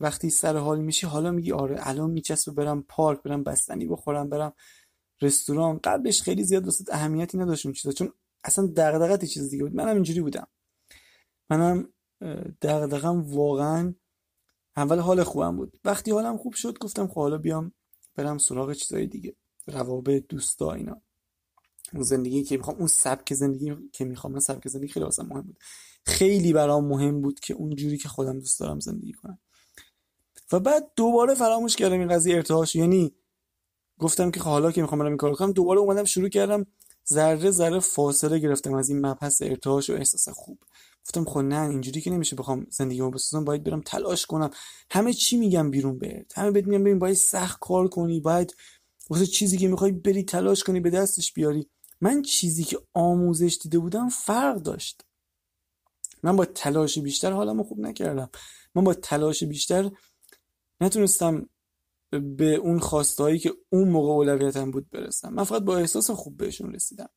وقتی 0.00 0.30
سر 0.30 0.56
حال 0.56 0.80
میشی 0.80 1.06
حالا 1.06 1.30
میگی 1.30 1.52
آره 1.52 1.76
الان 1.78 2.10
میچسبه 2.10 2.52
برم 2.52 2.82
پارک 2.82 3.22
برم 3.22 3.42
بستنی 3.42 3.86
بخورم 3.86 4.28
برم 4.28 4.52
رستوران. 5.22 5.80
قبلش 5.84 6.22
خیلی 6.22 6.44
زیاد 6.44 6.64
واسه 6.64 6.84
اهمیتی 6.90 7.38
نداشت 7.38 7.66
اون 7.66 7.72
چیزا. 7.72 7.92
چون 7.92 8.12
اصلا 8.44 8.66
دغدغت 8.66 9.24
چیز 9.24 9.50
دیگه 9.50 9.64
بود. 9.64 9.74
منم 9.74 9.94
اینجوری 9.94 10.20
بودم. 10.20 10.46
منم 11.50 11.88
دغدغم 12.62 13.22
واقعا 13.22 13.94
اول 14.76 14.98
حال 14.98 15.22
خوبم 15.22 15.56
بود. 15.56 15.80
وقتی 15.84 16.10
حالم 16.10 16.36
خوب 16.36 16.54
شد 16.54 16.78
گفتم 16.78 17.06
خب 17.06 17.14
حالا 17.14 17.38
بیام 17.38 17.72
برم 18.14 18.38
سراغ 18.38 18.72
چیزای 18.72 19.06
دیگه. 19.06 19.34
روابط 19.66 20.24
دوستا 20.28 20.72
اینا. 20.72 21.02
زندگی 22.00 22.44
که 22.44 22.56
می‌خوام 22.56 22.76
اون 22.76 22.86
سبک 22.86 23.34
زندگی 23.34 23.76
که 23.92 24.04
می‌خوام 24.04 24.32
من 24.32 24.40
سبک 24.40 24.68
زندگی 24.68 24.92
خیلی 24.92 25.04
واسم 25.04 25.26
مهم 25.26 25.42
بود. 25.42 25.58
خیلی 26.06 26.52
برام 26.52 26.84
مهم 26.84 27.20
بود 27.20 27.40
که 27.40 27.54
اون 27.54 27.74
جوری 27.74 27.98
که 27.98 28.08
خودم 28.08 28.38
دوست 28.38 28.60
دارم 28.60 28.80
زندگی 28.80 29.12
کنم. 29.12 29.38
و 30.52 30.60
بعد 30.60 30.90
دوباره 30.96 31.34
فراموش 31.34 31.76
کردم 31.76 31.98
این 31.98 32.08
قضیه 32.08 32.36
ارتعاش. 32.36 32.76
یعنی 32.76 33.14
گفتم 33.98 34.30
که 34.30 34.40
حالا 34.40 34.72
که 34.72 34.82
می‌خوام 34.82 34.98
برم 34.98 35.08
این 35.08 35.16
کارو 35.16 35.34
کنم 35.34 35.52
دوباره 35.52 35.80
اومدم 35.80 36.04
شروع 36.04 36.28
کردم 36.28 36.66
ذره 37.08 37.50
ذره 37.50 37.80
فاصله 37.80 38.38
گرفتم 38.38 38.74
از 38.74 38.88
این 38.88 39.06
مبحث 39.06 39.42
ارتعاش 39.42 39.90
و 39.90 39.92
احساس 39.92 40.28
خوب. 40.28 40.58
گفتم 41.04 41.24
خب 41.24 41.38
نه 41.38 41.68
اینجوری 41.68 42.00
که 42.00 42.10
نمیشه 42.10 42.36
بخوام 42.36 42.66
زندگیمو 42.70 43.10
بسازم 43.10 43.44
باید 43.44 43.64
برم 43.64 43.80
تلاش 43.80 44.26
کنم. 44.26 44.50
همه 44.90 45.12
چی 45.12 45.36
میگم 45.36 45.70
بیرون 45.70 45.98
بهت. 45.98 46.38
همه 46.38 46.50
بهت 46.50 46.66
میگم 46.66 46.84
ببین 46.84 46.98
باید 46.98 47.16
سخت 47.16 47.58
کار 47.60 47.88
کنی 47.88 48.20
باید 48.20 48.54
واسه 49.10 49.26
چیزی 49.26 49.58
که 49.58 49.68
می‌خوای 49.68 49.92
بری 49.92 50.22
تلاش 50.22 50.64
کنی 50.64 50.80
به 50.80 50.90
دستش 50.90 51.32
بیاری. 51.32 51.70
من 52.00 52.22
چیزی 52.22 52.64
که 52.64 52.78
آموزش 52.94 53.58
دیده 53.62 53.78
بودم 53.78 54.08
فرق 54.08 54.56
داشت. 54.56 55.04
من 56.22 56.36
با 56.36 56.44
تلاش 56.44 56.98
بیشتر 56.98 57.32
حالمو 57.32 57.62
خوب 57.62 57.80
نکردم. 57.80 58.30
من 58.74 58.84
با 58.84 58.94
تلاش 58.94 59.44
بیشتر 59.44 59.90
نتونستم 60.80 61.48
به 62.36 62.54
اون 62.54 62.78
خواستهایی 62.78 63.38
که 63.38 63.54
اون 63.70 63.88
موقع 63.88 64.12
اولویتم 64.12 64.70
بود 64.70 64.90
برسم. 64.90 65.32
من 65.32 65.44
فقط 65.44 65.62
با 65.62 65.76
احساس 65.78 66.10
خوب 66.10 66.36
بهشون 66.36 66.74
رسیدم. 66.74 67.08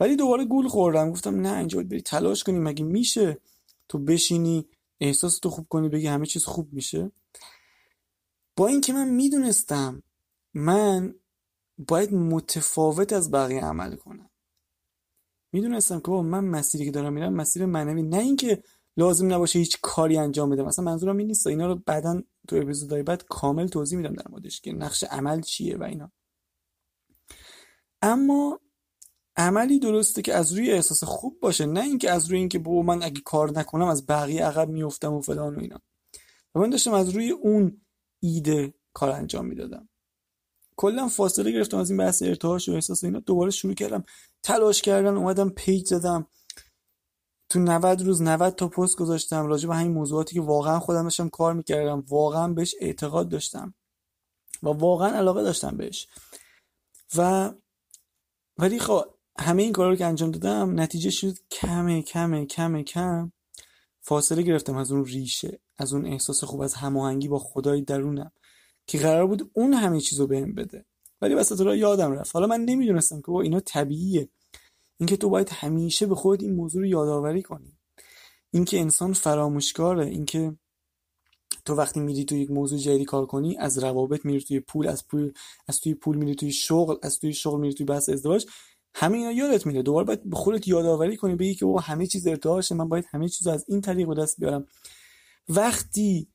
ولی 0.00 0.16
دوباره 0.16 0.44
گول 0.44 0.68
خوردم. 0.68 1.10
گفتم 1.10 1.40
نه 1.40 1.58
اینجا 1.58 1.76
باید 1.76 1.88
بری 1.88 2.02
تلاش 2.02 2.44
کنی. 2.44 2.58
مگه 2.58 2.84
میشه 2.84 3.40
تو 3.88 3.98
بشینی 3.98 4.68
احساس 5.00 5.38
تو 5.38 5.50
خوب 5.50 5.66
کنی 5.68 5.88
بگی 5.88 6.06
همه 6.06 6.26
چیز 6.26 6.44
خوب 6.44 6.72
میشه؟ 6.72 7.12
با 8.56 8.66
اینکه 8.66 8.92
من 8.92 9.08
می‌دونستم 9.08 10.02
من 10.56 11.14
باید 11.78 12.14
متفاوت 12.14 13.12
از 13.12 13.30
بقیه 13.30 13.64
عمل 13.64 13.96
کنم. 13.96 14.30
می‌دونستم 15.52 16.00
که 16.00 16.10
من 16.10 16.44
مسیری 16.44 16.84
که 16.84 16.90
دارم 16.90 17.12
میرم 17.12 17.32
مسیر 17.32 17.66
معنوی 17.66 18.02
نه 18.02 18.18
اینکه 18.18 18.62
لازم 18.96 19.34
نباشه 19.34 19.58
هیچ 19.58 19.78
کاری 19.82 20.18
انجام 20.18 20.50
بدم. 20.50 20.64
مثلا 20.64 20.84
منظورم 20.84 21.16
این 21.16 21.26
نیست. 21.26 21.46
اینا 21.46 21.66
رو 21.66 21.74
بعدا 21.74 22.22
تو 22.48 22.56
اپیزودهای 22.56 23.02
بعد 23.02 23.24
کامل 23.24 23.66
توضیح 23.66 23.98
میدم 23.98 24.14
در 24.14 24.28
موردش 24.30 24.60
که 24.60 24.72
نقش 24.72 25.04
عمل 25.04 25.40
چیه 25.40 25.76
و 25.76 25.82
اینا. 25.82 26.12
اما 28.02 28.60
عملی 29.36 29.78
درسته 29.78 30.22
که 30.22 30.34
از 30.34 30.52
روی 30.52 30.72
احساس 30.72 31.04
خوب 31.04 31.40
باشه 31.40 31.66
نه 31.66 31.80
اینکه 31.80 32.10
از 32.10 32.26
روی 32.30 32.38
اینکه 32.38 32.58
بابا 32.58 32.82
من 32.82 33.02
اگه 33.02 33.20
کار 33.20 33.50
نکنم 33.58 33.86
از 33.86 34.06
بقیه 34.06 34.44
عقب 34.44 34.68
میفتم 34.68 35.12
و 35.12 35.20
فلان 35.20 35.56
و 35.56 35.60
اینا. 35.60 35.80
و 36.54 36.60
من 36.60 36.70
داشتم 36.70 36.92
از 36.92 37.08
روی 37.08 37.30
اون 37.30 37.80
ایده 38.22 38.74
کار 38.92 39.10
انجام 39.10 39.46
می‌دادم. 39.46 39.88
کلا 40.76 41.08
فاصله 41.08 41.52
گرفتم 41.52 41.78
از 41.78 41.90
این 41.90 41.98
بحث 41.98 42.22
ارتعاش 42.22 42.68
و 42.68 42.72
احساس 42.72 43.04
اینا. 43.04 43.20
دوباره 43.20 43.50
شروع 43.50 43.74
کردم 43.74 44.04
تلاش 44.42 44.82
کردن 44.82 45.16
اومدم 45.16 45.48
پیج 45.48 45.86
زدم. 45.86 46.26
تو 47.48 47.58
90 47.58 48.02
روز 48.02 48.22
90 48.22 48.54
تا 48.54 48.68
پست 48.68 48.96
گذاشتم 48.96 49.46
راجع 49.46 49.68
به 49.68 49.74
همین 49.76 49.92
موضوعاتی 49.92 50.34
که 50.34 50.40
واقعا 50.40 50.80
خودم 50.80 51.02
داشتم 51.02 51.28
کار 51.28 51.54
می‌کردم 51.54 52.04
واقعا 52.08 52.52
بهش 52.52 52.74
اعتقاد 52.80 53.28
داشتم 53.28 53.74
و 54.62 54.68
واقعا 54.68 55.16
علاقه 55.16 55.42
داشتم 55.42 55.76
بهش. 55.76 56.08
و 57.16 57.52
ولی 58.58 58.78
خب 58.78 59.04
همه 59.38 59.62
این 59.62 59.72
کارا 59.72 59.90
رو 59.90 59.96
که 59.96 60.06
انجام 60.06 60.30
دادم 60.30 60.80
نتیجه 60.80 61.10
شد 61.10 61.34
کمه 61.50 62.02
کمه 62.02 62.46
کمه 62.46 62.82
کم. 62.82 63.32
فاصله 64.00 64.42
گرفتم 64.42 64.76
از 64.76 64.92
اون 64.92 65.04
ریشه 65.04 65.60
از 65.78 65.92
اون 65.92 66.06
احساس 66.06 66.44
خوب 66.44 66.60
از 66.60 66.74
هماهنگی 66.74 67.28
با 67.28 67.38
خدای 67.38 67.82
درونم. 67.82 68.32
که 68.86 68.98
قرار 68.98 69.26
بود 69.26 69.50
اون 69.54 69.72
همه 69.72 70.00
چیزو 70.00 70.26
بهم 70.26 70.54
بده. 70.54 70.84
ولی 71.20 71.34
وسط 71.34 71.60
را 71.60 71.76
یادم 71.76 72.12
رفت. 72.12 72.34
حالا 72.34 72.46
من 72.46 72.60
نمی‌دونستم 72.64 73.20
که 73.20 73.32
با 73.32 73.42
اینا 73.42 73.60
طبیعیه. 73.60 74.28
اینکه 75.00 75.16
تو 75.16 75.28
باید 75.28 75.48
همیشه 75.52 76.06
به 76.06 76.14
خود 76.14 76.42
این 76.42 76.54
موضوع 76.54 76.82
رو 76.82 76.86
یادآوری 76.86 77.42
کنی. 77.42 77.78
اینکه 78.50 78.80
انسان 78.80 79.12
فراموشکاره. 79.12 80.06
اینکه 80.06 80.56
تو 81.64 81.74
وقتی 81.74 82.00
میری 82.00 82.24
تو 82.24 82.36
یک 82.36 82.50
موضوع 82.50 82.78
جدیدی 82.78 83.04
کار 83.04 83.26
کنی 83.26 83.56
از 83.56 83.78
روابط 83.78 84.24
میری 84.24 84.40
توی 84.40 84.60
پول 84.60 84.88
از 84.88 85.06
پول 85.06 85.32
از 85.68 85.80
توی 85.80 85.94
پول 85.94 86.16
میری 86.16 86.34
توی 86.34 86.52
شغل 86.52 86.96
از 87.02 87.18
توی 87.18 87.32
شغل 87.32 87.60
میری 87.60 87.74
توی 87.74 87.86
بحث 87.86 88.08
ازدواج. 88.08 88.46
همه 88.94 89.18
اینا 89.18 89.32
یادت 89.32 89.66
میره. 89.66 89.82
دوباره 89.82 90.06
باید 90.06 90.30
به 90.30 90.36
خودت 90.36 90.68
یادآوری 90.68 91.16
کنی 91.16 91.34
بگی 91.36 91.54
که 91.54 91.64
او 91.64 91.80
همه 91.80 92.06
چیز 92.06 92.26
ارتعاشه 92.26 92.74
من 92.74 92.88
باید 92.88 93.04
همه 93.10 93.28
چیز 93.28 93.46
از 93.46 93.64
این 93.68 93.80
طریق 93.80 94.08
به 94.08 94.14
دست 94.14 94.40
بیارم. 94.40 94.66
وقتی 95.48 96.28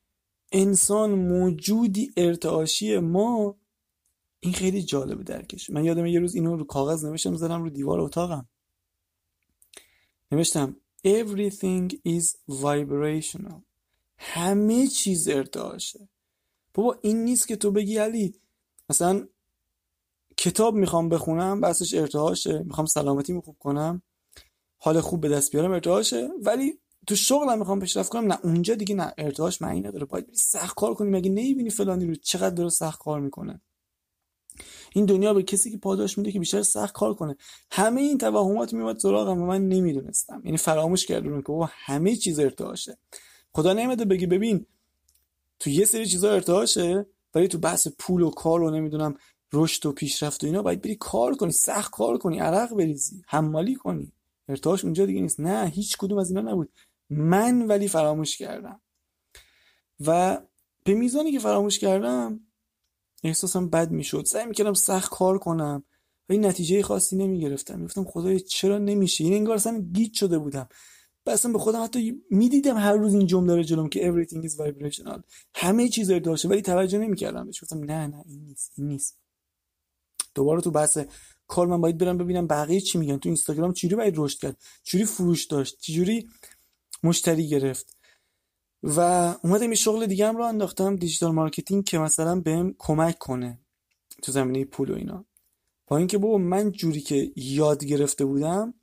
انسان 0.52 1.12
موجودی 1.12 2.14
ارتعاشی 2.18 2.98
ما 2.98 3.58
این 4.40 4.54
خیلی 4.54 4.84
جالبه 4.84 5.24
درکش. 5.24 5.70
من 5.70 5.86
یادم 5.86 6.06
یه 6.06 6.20
روز 6.20 6.36
اینو 6.36 6.56
رو 6.56 6.64
کاغذ 6.64 7.06
نوشتم 7.06 7.36
زدم 7.36 7.64
رو 7.64 7.70
دیوار 7.70 8.00
اتاقم. 8.00 8.50
نوشتم 10.32 10.76
everything 11.08 11.94
is 12.08 12.54
vibrational. 12.62 13.62
همه 14.18 14.88
چیز 14.88 15.28
ارتعاشه. 15.28 16.10
بابا 16.74 16.98
این 17.02 17.24
نیست 17.24 17.48
که 17.48 17.56
تو 17.56 17.72
بگی 17.72 17.98
علی 17.98 18.36
مثلا 18.90 19.28
کتاب 20.38 20.76
می‌خوام 20.76 21.10
بخونم 21.10 21.62
بسش 21.62 21.94
ارتعاشه. 21.94 22.60
می‌خوام 22.60 22.86
سلامتی 22.86 23.40
خوب 23.40 23.58
کنم 23.60 24.02
حال 24.78 25.02
خوب 25.02 25.22
به 25.22 25.30
دست 25.30 25.52
بیارم 25.52 25.72
ارتعاشه. 25.72 26.30
ولی 26.44 26.80
تو 27.08 27.16
شغلم 27.16 27.60
می‌خوام 27.60 27.80
پیشرفت 27.80 28.10
کنم 28.10 28.32
نه 28.32 28.40
اونجا 28.44 28.76
دیگه 28.76 28.96
نه 28.96 29.14
ارتعاش 29.18 29.62
معنی 29.62 29.82
نداره. 29.82 30.06
باید 30.06 30.28
بری 30.28 30.36
سخت 30.36 30.76
کار 30.76 30.94
کنی 30.94 31.10
مگه 31.10 31.30
نمی‌بینی 31.30 31.70
فلانی 31.70 32.06
رو 32.06 32.16
چقدر 32.16 32.56
داره 32.56 32.70
سخت 32.70 33.00
کار 33.00 33.20
می‌کنه؟ 33.20 33.62
این 34.94 35.06
دنیا 35.06 35.34
به 35.34 35.44
کسی 35.44 35.72
که 35.72 35.78
پاداش 35.78 36.18
میده 36.18 36.32
که 36.32 36.40
بیشتر 36.40 36.62
سخت 36.62 36.94
کار 36.94 37.14
کنه. 37.14 37.36
همه 37.72 38.02
این 38.02 38.18
توهمات 38.18 38.74
میومد 38.74 38.98
سراغم 38.98 39.42
و 39.42 39.46
من 39.46 39.68
نمی‌دونستم. 39.68 40.42
یعنی 40.46 40.58
فراموش 40.58 41.06
کردم 41.06 41.42
که 41.42 41.48
بابا 41.48 41.70
همه 41.72 42.16
چیز 42.16 42.40
ارتعاشه. 42.40 42.98
خدا 43.54 43.74
نمیده 43.74 44.06
بگی 44.06 44.26
ببین 44.26 44.66
تو 45.60 45.70
یه 45.70 45.86
سری 45.86 46.06
چیزا 46.06 46.32
ارتعاشه 46.32 47.06
ولی 47.36 47.48
تو 47.48 47.58
بحث 47.58 47.88
پول 48.00 48.22
و 48.22 48.30
کار 48.30 48.62
و 48.62 48.72
نمی‌دونم 48.72 49.16
رشد 49.54 49.86
و 49.86 49.92
پیشرفت 49.92 50.44
و 50.44 50.48
اینا 50.48 50.62
باید 50.62 50.82
بری 50.82 50.96
کار 50.96 51.36
کنی 51.36 51.52
سخت 51.52 51.92
کار 51.92 52.18
کنی 52.18 52.40
عرق 52.40 52.74
بریزی 52.76 53.24
حمالی 53.28 53.76
کنی. 53.76 54.12
ارتعاش 54.48 54.84
اونجا 54.84 55.06
دیگه 55.06 55.22
نیست. 55.22 55.40
نه 55.40 55.68
هیچ 55.68 55.98
کدوم 55.98 56.18
از 56.18 56.30
اینا 56.30 56.52
نبود. 56.52 56.70
من 57.12 57.62
ولی 57.62 57.88
فراموش 57.88 58.38
کردم. 58.38 58.82
و 60.06 60.42
به 60.84 60.94
میزانی 60.94 61.32
که 61.32 61.40
فراموش 61.40 61.80
کردم 61.80 62.40
احساسم 63.24 63.70
بد 63.70 63.92
می‌شد. 63.92 64.26
سعی 64.26 64.46
می‌کردم 64.46 64.74
سخت 64.74 65.12
کار 65.12 65.38
کنم 65.38 65.84
و 66.30 66.34
این 66.34 66.46
نتیجه 66.46 66.84
خاصی 66.84 67.16
نمی‌گرفتم. 67.16 67.80
می‌گفتم 67.80 68.04
خدای 68.04 68.40
چرا 68.40 68.78
نمیشه؟ 68.78 69.24
این 69.24 69.34
انگار 69.34 69.56
اصلا 69.56 69.80
گیت 69.94 70.14
شده 70.14 70.38
بودم. 70.38 70.70
اصلا 71.26 71.52
به 71.52 71.60
خودم 71.60 71.84
حتی 71.84 72.22
می‌دیدم 72.30 72.78
هر 72.78 72.94
روز 72.94 73.14
این 73.14 73.28
جمله 73.28 73.56
رو 73.56 73.64
جلوم 73.64 73.90
که 73.90 74.12
everything 74.12 74.50
is 74.50 74.52
vibrational. 74.52 75.22
همه 75.56 75.90
چیز 75.90 76.12
داشته 76.12 76.50
ولی 76.50 76.62
توجه 76.62 76.98
نمی‌کردم 76.98 77.46
بهش. 77.46 77.64
نه 77.74 78.08
نه 78.08 78.24
این 78.26 78.46
نیست 78.46 78.72
این 78.78 78.88
نیست. 78.88 79.18
دوباره 80.36 80.62
تو 80.62 80.72
بحث 80.72 80.98
کار 81.48 81.68
من 81.68 81.82
باید 81.82 81.98
برم 81.98 82.18
ببینم 82.18 82.48
بقیه 82.48 82.82
چی 82.82 82.98
میگن. 82.98 83.18
تو 83.18 83.30
اینستاگرام 83.30 83.74
چجوری 83.74 83.96
باید 83.96 84.14
رشد 84.18 84.40
کرد؟ 84.40 84.58
چجوری 84.84 85.06
فروش 85.06 85.46
داشت؟ 85.46 85.80
چجوری 85.80 86.30
مشتری 87.04 87.48
گرفت. 87.48 87.98
و 88.84 89.00
اومدم 89.44 89.70
یه 89.70 89.76
شغل 89.76 90.06
دیگه 90.06 90.28
هم 90.28 90.38
رو 90.38 90.44
انداختم 90.44 90.96
digital 90.96 91.32
marketing 91.32 91.84
که 91.84 91.98
مثلا 91.98 92.40
بهم 92.42 92.76
کمک 92.78 93.18
کنه 93.18 93.60
تو 94.22 94.32
زمینه 94.32 94.66
پول 94.66 94.92
و 94.92 94.96
اینا. 94.96 95.26
با 95.88 95.98
اینکه 95.98 96.18
بابا 96.18 96.38
من 96.38 96.72
جوری 96.72 97.02
که 97.02 97.32
یاد 97.36 97.86
گرفته 97.86 98.26
بودم 98.26 98.74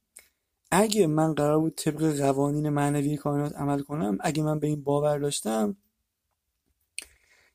اگه 0.71 1.07
من 1.07 1.35
قرار 1.35 1.59
بود 1.59 1.75
طبق 1.75 2.19
قوانین 2.19 2.69
معنوی 2.69 3.17
کائنات 3.17 3.57
عمل 3.57 3.81
کنم 3.81 4.19
اگه 4.21 4.43
من 4.43 4.59
به 4.59 4.67
این 4.67 4.83
باور 4.83 5.19
داشتم 5.19 5.77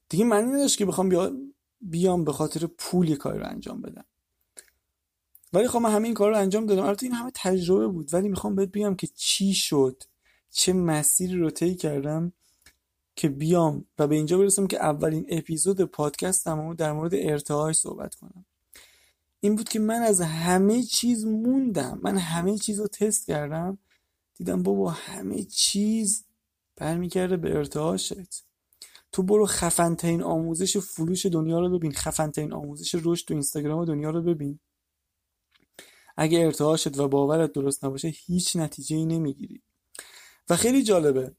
دیگه 0.09 0.25
معنی 0.25 0.51
نداشت 0.51 0.77
که 0.77 0.85
بخوام 0.85 1.37
بیام 1.81 2.23
به 2.23 2.33
خاطر 2.33 2.67
پول 2.77 3.09
یه 3.09 3.15
کاری 3.15 3.39
رو 3.39 3.47
انجام 3.47 3.81
بدم. 3.81 4.05
ولی 5.53 5.67
خب 5.67 5.79
من 5.79 5.91
همه 5.91 6.05
این 6.05 6.13
کار 6.13 6.29
رو 6.29 6.37
انجام 6.37 6.65
دادم. 6.65 6.83
البته 6.83 7.05
این 7.05 7.15
همه 7.15 7.31
تجربه 7.35 7.87
بود 7.87 8.13
ولی 8.13 8.29
می‌خوام 8.29 8.55
بهت 8.55 8.69
بگم 8.69 8.95
که 8.95 9.07
چی 9.07 9.53
شد. 9.53 10.03
چه 10.53 10.73
مسیری 10.73 11.37
رو 11.37 11.49
طی 11.49 11.75
کردم 11.75 12.33
که 13.15 13.29
بیام 13.29 13.85
و 13.99 14.07
به 14.07 14.15
اینجا 14.15 14.37
برسم 14.37 14.67
که 14.67 14.77
اولین 14.77 15.25
اپیزود 15.29 15.81
پادکستم 15.81 16.73
در 16.73 16.91
مورد 16.91 17.11
ارتعاش 17.15 17.75
صحبت 17.75 18.15
کنم. 18.15 18.45
این 19.39 19.55
بود 19.55 19.69
که 19.69 19.79
من 19.79 20.01
از 20.01 20.21
همه 20.21 20.83
چیز 20.83 21.25
موندم. 21.25 21.99
من 22.03 22.17
همه 22.17 22.57
چیز 22.57 22.79
رو 22.79 22.87
تست 22.87 23.27
کردم. 23.27 23.77
دیدم 24.35 24.63
بابا 24.63 24.89
همه 24.89 25.43
چیز 25.43 26.25
برمیگرده 26.75 27.37
به 27.37 27.57
ارتعاشت. 27.57 28.45
تو 29.11 29.23
برو 29.23 29.45
خفنترین 29.45 30.23
آموزش 30.23 30.77
فروش 30.77 31.25
دنیا 31.25 31.59
رو 31.59 31.77
ببین. 31.77 31.91
خفنترین 31.91 32.53
آموزش 32.53 32.95
رشد 33.03 33.27
تو 33.27 33.33
اینستاگرام 33.33 33.85
دنیا 33.85 34.09
رو 34.09 34.21
ببین. 34.21 34.59
اگه 36.17 36.39
ارتعاشت 36.39 36.99
و 36.99 37.07
باورت 37.07 37.53
درست 37.53 37.85
نباشه 37.85 38.07
هیچ 38.07 38.55
نتیجه 38.55 38.95
ای 38.95 39.05
نمی‌گیری. 39.05 39.61
و 40.49 40.55
خیلی 40.55 40.83
جالبه. 40.83 41.31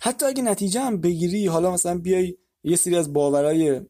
حتی 0.00 0.26
اگه 0.26 0.42
نتیجه 0.42 0.80
هم 0.80 1.00
بگیری 1.00 1.46
حالا 1.46 1.72
مثلا 1.72 1.98
بیای 1.98 2.36
یه 2.64 2.76
سری 2.76 2.96
از 2.96 3.12
باورای 3.12 3.80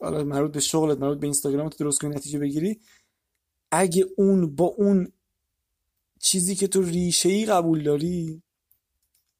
حالا 0.00 0.24
مربوط 0.24 0.52
به 0.52 0.60
شغلت 0.60 0.98
مربوط 0.98 1.18
به 1.18 1.26
اینستاگرام 1.26 1.68
تو 1.68 1.84
درست 1.84 2.00
کنی 2.00 2.10
نتیجه 2.10 2.38
بگیری 2.38 2.80
اگه 3.70 4.06
اون 4.16 4.56
با 4.56 4.64
اون 4.64 5.12
چیزی 6.20 6.54
که 6.54 6.66
تو 6.66 6.82
ریشه 6.82 7.28
ای 7.28 7.46
قبول 7.46 7.82
داری 7.82 8.42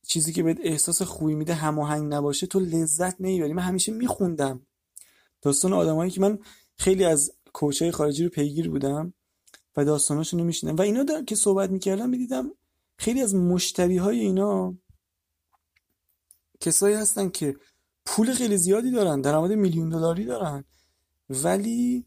چیزی 0.07 0.33
که 0.33 0.43
بهت 0.43 0.59
احساس 0.63 1.03
خوبی 1.03 1.35
میده 1.35 1.55
هماهنگ 1.55 2.15
نباشه 2.15 2.47
تو 2.47 2.61
لذت 2.61 3.21
نمی‌بری. 3.21 3.53
من 3.53 3.63
همیشه 3.63 3.93
میخوندم. 3.93 4.67
داستان 5.43 5.73
آدمایی 5.73 6.11
که 6.11 6.21
من 6.21 6.39
خیلی 6.77 7.05
از 7.05 7.33
کوچه 7.53 7.93
خارجی 7.93 8.25
رو 8.25 8.31
پیگیر 8.31 8.71
بودم 8.71 9.15
و 9.77 9.85
داستاناشون 9.85 10.41
رو 10.41 10.47
میشنم 10.47 10.77
و 10.77 10.83
اینا 10.83 11.03
در 11.03 11.25
که 11.25 11.35
صحبت 11.35 11.71
می‌کردم 11.71 12.09
می‌دیدم 12.09 12.51
خیلی 12.99 13.23
از 13.23 13.35
مشتری 13.35 13.97
های 13.97 14.21
اینا 14.21 14.75
کسایی 16.61 16.95
هستن 16.95 17.29
که 17.29 17.57
پول 18.07 18.33
خیلی 18.33 18.57
زیادی 18.57 18.91
دارن 18.91 19.21
درآمد 19.21 19.53
میلیون 19.53 19.89
دلاری 19.89 20.25
دارن 20.25 20.65
ولی 21.31 22.07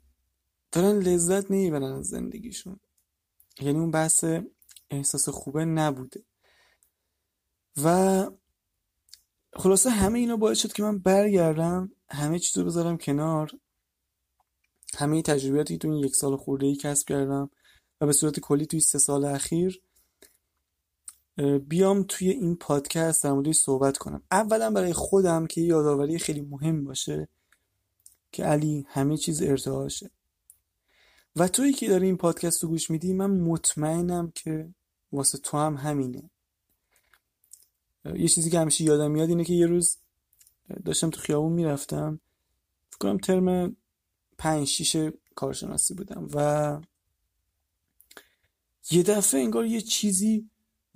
دارن 0.71 0.99
لذت 0.99 1.51
نمی‌برن 1.51 1.83
از 1.83 2.05
زندگیشون. 2.05 2.79
یعنی 3.61 3.79
اون 3.79 3.91
بحث 3.91 4.25
احساس 4.89 5.29
خوبه 5.29 5.65
نبوده. 5.65 6.23
و 7.83 8.25
خلاصه 9.53 9.89
همه 9.89 10.19
اینا 10.19 10.37
باعث 10.37 10.59
شد 10.59 10.73
که 10.73 10.83
من 10.83 10.99
برگردم 10.99 11.91
همه 12.09 12.39
چیز 12.39 12.57
رو 12.57 12.65
بذارم 12.65 12.97
کنار 12.97 13.51
همه 14.95 15.21
تجربیاتی 15.21 15.77
تو 15.77 15.89
این 15.89 16.03
یک 16.03 16.15
سال 16.15 16.37
خورده 16.37 16.65
ای 16.65 16.75
کسب 16.75 17.07
کردم 17.07 17.49
و 18.01 18.05
به 18.05 18.13
صورت 18.13 18.39
کلی 18.39 18.65
توی 18.65 18.79
سه 18.79 18.99
سال 18.99 19.25
اخیر 19.25 19.81
بیام 21.67 22.03
توی 22.07 22.29
این 22.29 22.55
پادکست 22.55 23.23
در 23.23 23.31
موردش 23.31 23.55
صحبت 23.55 23.97
کنم. 23.97 24.23
اولا 24.31 24.71
برای 24.71 24.93
خودم 24.93 25.47
که 25.47 25.61
یادآوری 25.61 26.19
خیلی 26.19 26.41
مهم 26.41 26.83
باشه 26.83 27.27
که 28.31 28.43
علی 28.43 28.85
همه 28.89 29.17
چیز 29.17 29.41
ارتعاشه. 29.41 30.11
و 31.35 31.47
تویی 31.47 31.73
که 31.73 31.87
داری 31.87 32.05
این 32.05 32.17
پادکست 32.17 32.63
رو 32.63 32.69
گوش 32.69 32.89
میدی 32.89 33.13
من 33.13 33.31
مطمئنم 33.31 34.31
که 34.35 34.69
واسه 35.11 35.37
تو 35.37 35.57
هم 35.57 35.75
همینه. 35.75 36.29
یه 38.05 38.27
چیزی 38.27 38.49
که 38.49 38.59
همیشه 38.59 38.83
یادم 38.83 39.11
میاد 39.11 39.29
اینه 39.29 39.43
که 39.43 39.53
یه 39.53 39.65
روز 39.65 39.97
داشتم 40.85 41.09
تو 41.09 41.21
خیابون 41.21 41.51
می‌رفتم. 41.51 42.19
فکر 42.89 42.97
کنم 42.97 43.17
ترم 43.17 43.77
پنج 44.37 44.67
شیش 44.67 44.95
کارشناسی 45.35 45.93
بودم 45.93 46.27
و 46.33 46.79
یه 48.91 49.03
دفعه 49.03 49.41
انگار 49.41 49.65
یه 49.65 49.81
چیزی 49.81 50.49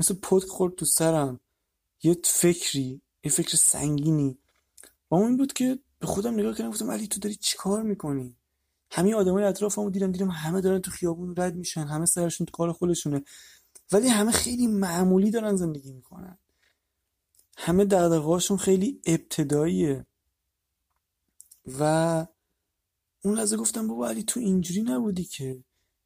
مثل 0.04 0.14
پد 0.14 0.44
خورد 0.44 0.76
تو 0.76 0.86
سرم. 0.86 1.40
یه 2.04 2.18
فکری 2.24 3.02
یه 3.24 3.32
فکر 3.32 3.58
سنگینی. 3.58 4.38
و 5.12 5.16
اون 5.16 5.28
این 5.28 5.38
بود 5.38 5.54
که 5.54 5.80
به 6.00 6.08
خودم 6.08 6.34
نگاه 6.34 6.56
کردم 6.56 6.70
گفتم 6.70 6.92
علی 6.92 7.08
تو 7.08 7.20
داری 7.20 7.36
چیکار 7.36 7.84
می‌کنی؟ 7.84 8.38
همه 8.92 9.16
آدمای 9.16 9.44
اطرافمو 9.44 9.90
دیدم 9.90 10.12
دیدم 10.12 10.32
همه 10.32 10.62
دارن 10.62 10.80
تو 10.80 10.92
خیابون 10.92 11.36
رد 11.38 11.56
میشن 11.56 11.84
همه 11.84 12.06
سرشون 12.06 12.46
تو 12.46 12.52
کار 12.52 12.72
خودشونه. 12.72 13.24
ولی 13.92 14.08
همه 14.08 14.32
خیلی 14.32 14.68
معمولی 14.68 15.32
دارن 15.32 15.56
زندگی 15.56 15.92
می‌کنن. 15.92 16.38
همه 17.58 17.86
دغدغه‌هاشون 17.86 18.58
خیلی 18.58 19.02
ابتداییه. 19.06 20.06
و 21.80 21.84
اون 23.22 23.38
لحظه 23.38 23.58
گفتم 23.58 23.88
بابا 23.88 24.08
علی 24.08 24.24
تو 24.24 24.40
اینجوری 24.40 24.82
نبودی 24.82 25.24
که؟ 25.24 25.64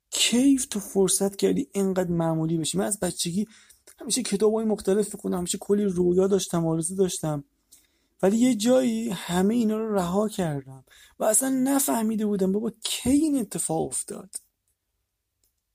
کیف 0.10 0.66
تو 0.66 0.80
فرصت 0.80 1.36
کردی 1.36 1.70
اینقدر 1.74 2.10
معمولی 2.10 2.58
بشی؟ 2.58 2.77
من 2.77 2.86
از 2.86 3.00
بچگی 3.00 3.48
همیشه 4.01 4.24
کتابای 4.24 4.66
مختلف 4.66 5.16
بخونم 5.16 5.38
همیشه 5.38 5.58
کلی 5.58 5.84
رویا 5.84 6.27
داشتم 6.27 6.68
آرزو 6.68 6.96
داشتم. 6.96 7.44
ولی 8.22 8.38
یه 8.38 8.56
جایی 8.56 9.10
همه 9.10 9.56
اینا 9.56 9.77
رو 9.77 9.96
رها 9.96 10.30
کردم 10.30 10.84
و 11.20 11.24
اصلا 11.24 11.50
نفهمیده 11.50 12.25
بودم 12.25 12.51
بابا 12.51 12.72
کی 12.84 13.10
این 13.10 13.39
اتفاق 13.39 13.82
افتاد. 13.82 14.30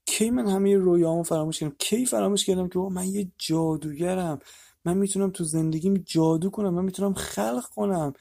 کی 0.05 0.29
من 0.29 0.47
همه 0.47 0.75
رویامو 0.75 1.23
فراموش 1.23 1.59
کردم؟ 1.59 1.75
کی 1.79 2.05
فراموش 2.05 2.45
کردم 2.45 2.67
که 2.67 2.79
بابا 2.79 2.89
من 2.89 3.07
یه 3.07 3.31
جادوگرم. 3.37 4.39
من 4.85 4.97
می‌تونم 4.97 5.31
تو 5.31 5.43
زندگیم 5.43 5.93
جادو 6.05 6.49
کنم 6.49 6.73
من 6.73 6.83
می‌تونم 6.85 7.13
خلق 7.13 7.65
کنم. 7.75 8.13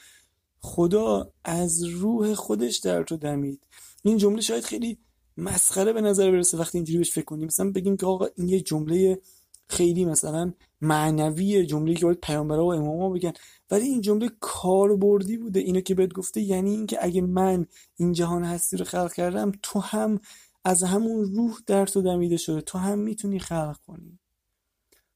خدا 0.61 1.33
از 1.45 1.85
روح 1.85 2.35
خودش 2.35 2.79
در 2.79 3.03
تو 3.03 3.17
دمید. 3.17 3.67
این 4.03 4.17
جمله 4.17 4.41
شاید 4.41 4.65
خیلی 4.65 4.99
مسخره 5.37 5.93
به 5.93 6.01
نظر 6.01 6.31
برسه 6.31 6.59
وقتی 6.59 6.79
اینجوری 6.79 6.99
بهش 6.99 7.13
فکر 7.13 7.25
کنیم. 7.25 7.47
مثلا 7.47 7.71
بگیم 7.71 7.97
که 7.97 8.07
آقا 8.07 8.27
این 8.37 8.49
یه 8.49 8.61
جمله 8.61 9.21
خیلی 9.73 10.05
مثلا 10.05 10.53
معنوی 10.81 11.67
جمله 11.67 11.95
که 11.95 12.05
باید 12.05 12.21
پیامبرا 12.21 12.65
و 12.65 12.75
اماما 12.75 13.11
بگن. 13.11 13.33
ولی 13.71 13.85
این 13.85 14.01
جمله 14.01 14.31
کاربردی 14.41 15.37
بوده 15.37 15.61
اینو 15.61 15.81
که 15.81 15.95
بهت 15.95 16.13
گفته 16.13 16.41
یعنی 16.41 16.71
اینکه 16.71 16.99
اگه 17.01 17.21
من 17.21 17.67
این 17.97 18.13
جهان 18.13 18.45
هستی 18.45 18.77
رو 18.77 18.85
خلق 18.85 19.13
کردم 19.13 19.53
تو 19.63 19.81
هم 19.81 20.21
از 20.65 20.83
همون 20.83 21.25
روح 21.25 21.59
در 21.67 21.87
تو 21.87 22.03
دمیده 22.03 22.37
شده 22.37 22.61
تو 22.61 22.79
هم 22.79 22.99
می‌تونی 22.99 23.39
خلق 23.39 23.77
کنی. 23.87 24.19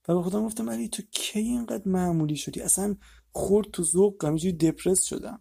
و 0.09 0.15
به 0.15 0.23
خودم 0.23 0.47
گفتم 0.47 0.71
علی 0.71 0.89
تو 0.89 1.03
کی 1.11 1.39
اینقدر 1.39 1.89
معمولی 1.89 2.37
شدی؟ 2.37 2.61
اصلا 2.61 2.97
خورد 3.33 3.71
تو 3.71 3.83
ذوق 3.83 4.25
همینجوری 4.25 4.53
دپرس 4.57 5.03
شدم. 5.03 5.41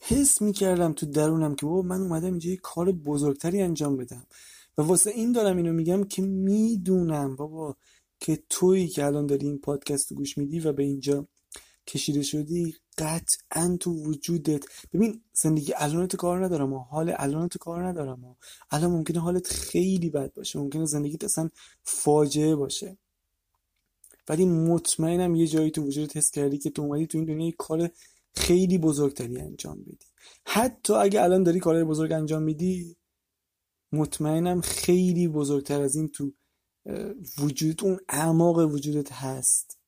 حس 0.00 0.42
می‌کردم 0.42 0.92
تو 0.92 1.06
درونم 1.06 1.54
که 1.54 1.66
بابا 1.66 1.82
من 1.82 2.00
اومدم 2.00 2.26
اینجا 2.26 2.50
یه 2.50 2.56
کار 2.56 2.92
بزرگتری 2.92 3.62
انجام 3.62 3.96
بدم. 3.96 4.26
و 4.78 4.82
واسه 4.82 5.10
این 5.10 5.32
دارم 5.32 5.56
اینو 5.56 5.72
میگم 5.72 6.04
که 6.04 6.22
می‌دونم 6.22 7.36
بابا 7.36 7.76
که 8.20 8.42
تویی 8.48 8.88
که 8.88 9.04
الان 9.04 9.26
داری 9.26 9.46
این 9.46 9.58
پادکست 9.58 10.10
رو 10.10 10.16
گوش 10.16 10.38
میدی 10.38 10.60
و 10.60 10.72
به 10.72 10.82
اینجا 10.82 11.26
کشیده 11.86 12.22
شدی 12.22 12.76
قطعا 12.98 13.76
تو 13.80 13.90
وجودت. 13.90 14.64
ببین 14.92 15.22
زندگی 15.32 15.72
الانت 15.76 16.16
کار 16.16 16.44
ندارم 16.44 16.72
و 16.72 16.78
حال 16.78 17.14
الانت 17.16 17.58
کار 17.58 17.86
ندارم 17.86 18.24
و 18.24 18.34
الان 18.70 18.90
ممکنه 18.90 19.20
حالت 19.20 19.46
خیلی 19.46 20.10
بد 20.10 20.32
باشه 20.34 20.58
ممکنه 20.58 20.84
زندگیت 20.84 21.24
اصلا 21.24 21.48
فاجعه 21.82 22.56
باشه. 22.56 22.98
ولی 24.28 24.44
مطمئنم 24.44 25.34
یه 25.34 25.46
جایی 25.46 25.70
تو 25.70 25.82
وجودت 25.82 26.16
حس 26.16 26.30
کردی 26.30 26.58
که 26.58 26.70
تو 26.70 26.82
اومدی 26.82 27.06
تو 27.06 27.18
این 27.18 27.26
دنیا 27.26 27.52
کار 27.58 27.90
خیلی 28.34 28.78
بزرگتری 28.78 29.40
انجام 29.40 29.82
بدی 29.82 30.06
حتی 30.46 30.92
اگه 30.92 31.22
الان 31.22 31.42
داری 31.42 31.60
کارهای 31.60 31.84
بزرگ 31.84 32.12
انجام 32.12 32.42
میدی 32.42 32.96
مطمئنم 33.92 34.60
خیلی 34.60 35.28
بزرگتر 35.28 35.80
از 35.80 35.96
این 35.96 36.08
تو 36.08 36.32
وجود 37.38 37.84
اون 37.84 38.00
اعماق 38.08 38.58
وجودت 38.58 39.12
هست. 39.12 39.78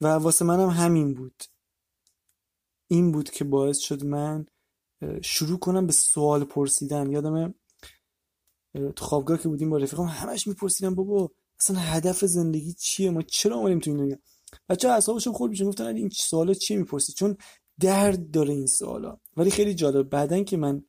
و 0.00 0.06
واسه 0.06 0.44
منم 0.44 0.68
همین 0.68 1.14
بود. 1.14 1.42
این 2.88 3.12
بود 3.12 3.30
که 3.30 3.44
باعث 3.44 3.78
شد 3.78 4.04
من 4.04 4.46
شروع 5.22 5.58
کنم 5.58 5.86
به 5.86 5.92
سوال 5.92 6.44
پرسیدن. 6.44 7.10
یادم 7.10 7.54
تو 8.96 9.04
خوابگاه 9.04 9.38
که 9.38 9.48
بودیم 9.48 9.70
با 9.70 9.76
رفیقم 9.76 10.04
همش 10.04 10.46
میپرسیدم 10.46 10.94
بابا 10.94 11.30
اصلا 11.60 11.78
هدف 11.78 12.24
زندگی 12.24 12.72
چیه؟ 12.72 13.10
ما 13.10 13.22
چرا 13.22 13.56
اومدیم 13.56 13.78
تو 13.78 13.90
این 13.90 13.98
دنیا؟ 13.98 14.16
بچه 14.68 14.88
اعصابشون 14.88 15.32
خورد 15.32 15.50
میشه 15.50 15.64
گفتن 15.64 15.96
این 15.96 16.08
سوالا 16.08 16.54
چیه 16.54 16.76
می‌پرسی؟ 16.76 17.12
چون 17.12 17.36
درد 17.80 18.30
داره 18.30 18.54
این 18.54 18.66
سوالا. 18.66 19.18
ولی 19.36 19.50
خیلی 19.50 19.74
جالب. 19.74 20.10
بعدن 20.10 20.44
که 20.44 20.56
من 20.56 20.84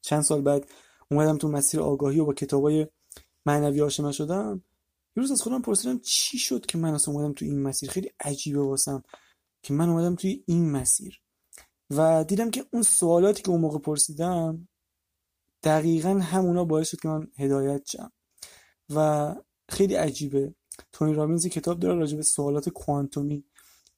چند 0.00 0.22
سال 0.22 0.42
بعد 0.42 0.70
اومدم 1.12 1.38
تو 1.38 1.48
مسیر 1.48 1.80
آگاهی 1.80 2.20
و 2.20 2.24
با 2.24 2.34
کتابای 2.34 2.86
معنوی 3.46 3.80
آشنا 3.80 4.12
شدم. 4.12 4.64
یه 5.16 5.20
روز 5.20 5.30
از 5.30 5.42
خودم 5.42 5.62
پرسیدم 5.62 5.98
چی 5.98 6.38
شد 6.38 6.66
که 6.66 6.78
من 6.78 6.94
اصلا 6.94 7.14
اومدم 7.14 7.32
تو 7.32 7.44
این 7.44 7.62
مسیر؟ 7.62 7.90
خیلی 7.90 8.10
عجیبه 8.20 8.60
واسم 8.60 9.02
که 9.62 9.74
من 9.74 9.88
اومدم 9.88 10.14
توی 10.14 10.44
این 10.46 10.70
مسیر. 10.70 11.20
و 11.90 12.24
دیدم 12.24 12.50
که 12.50 12.64
اون 12.72 12.82
سوالاتی 12.82 13.42
که 13.42 13.50
اون 13.50 13.60
موقع 13.60 13.78
پرسیدم 13.78 14.68
دقیقا 15.62 16.08
همونا 16.08 16.64
باعث 16.64 16.88
شد 16.88 17.00
که 17.00 17.08
من 17.08 17.28
هدایت 17.38 17.90
شم. 17.90 18.12
و 18.94 19.34
خیلی 19.68 19.94
عجیبه. 19.94 20.54
تونی 20.92 21.14
رابینز 21.14 21.46
کتاب 21.46 21.78
داره 21.78 21.98
راجع 21.98 22.16
به 22.16 22.22
سوالات 22.22 22.68
کوانتومی 22.68 23.44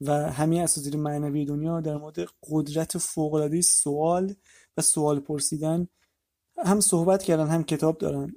و 0.00 0.12
همه 0.33 0.61
اساطیر 0.61 0.96
معنوی 0.96 1.44
دنیا 1.44 1.81
در 1.81 1.96
مورد 1.96 2.16
قدرت 2.42 2.98
فوق‌العاده 2.98 3.61
سوال 3.61 4.35
و 4.77 4.83
سوال 4.83 5.20
پرسیدن 5.20 5.88
هم 6.59 6.81
صحبت 6.81 7.23
کردن 7.23 7.49
هم 7.49 7.64
کتاب 7.64 7.99
دارن. 7.99 8.37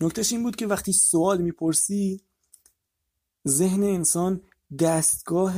نکتهش 0.00 0.32
این 0.32 0.42
بود 0.42 0.56
که 0.56 0.66
وقتی 0.66 0.92
سوال 0.92 1.42
می‌پرسی 1.42 2.20
ذهن 3.48 3.82
انسان 3.82 4.40
دستگاه 4.78 5.54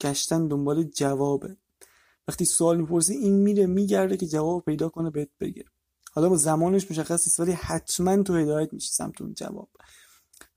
گشتن 0.00 0.48
دنبال 0.48 0.82
جوابه. 0.82 1.56
وقتی 2.28 2.44
سوال 2.44 2.76
می‌پرسی 2.80 3.14
این 3.14 3.34
میره 3.34 3.66
میگرده 3.66 4.16
که 4.16 4.26
جواب 4.26 4.64
پیدا 4.64 4.88
کنه 4.88 5.10
بهت 5.10 5.30
بگه. 5.40 5.64
حالا 6.12 6.28
با 6.28 6.36
زمانش 6.36 6.90
مشخص 6.90 7.26
نیست 7.26 7.40
ولی 7.40 7.52
حتما 7.52 8.22
تو 8.22 8.34
هدایت 8.34 8.72
میشی 8.72 8.92
سمت 8.92 9.22
اون 9.22 9.34
جواب. 9.34 9.68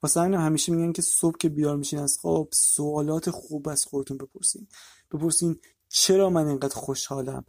واسه 0.04 0.22
همین 0.22 0.40
همیشه 0.40 0.72
میگن 0.72 0.92
که 0.92 1.02
صبح 1.02 1.38
که 1.38 1.50
بیار 1.50 1.78
میشین 1.78 2.00
از 2.00 2.18
خواب 2.18 2.50
سوالات 2.54 3.30
خوب 3.30 3.70
از 3.70 3.86
خودتون 3.86 4.18
بپرسین. 4.18 4.68
بپرسین 5.12 5.60
چرا 5.90 6.30
من 6.30 6.48
اینقدر 6.48 6.76
خوشحالم؟ 6.76 7.46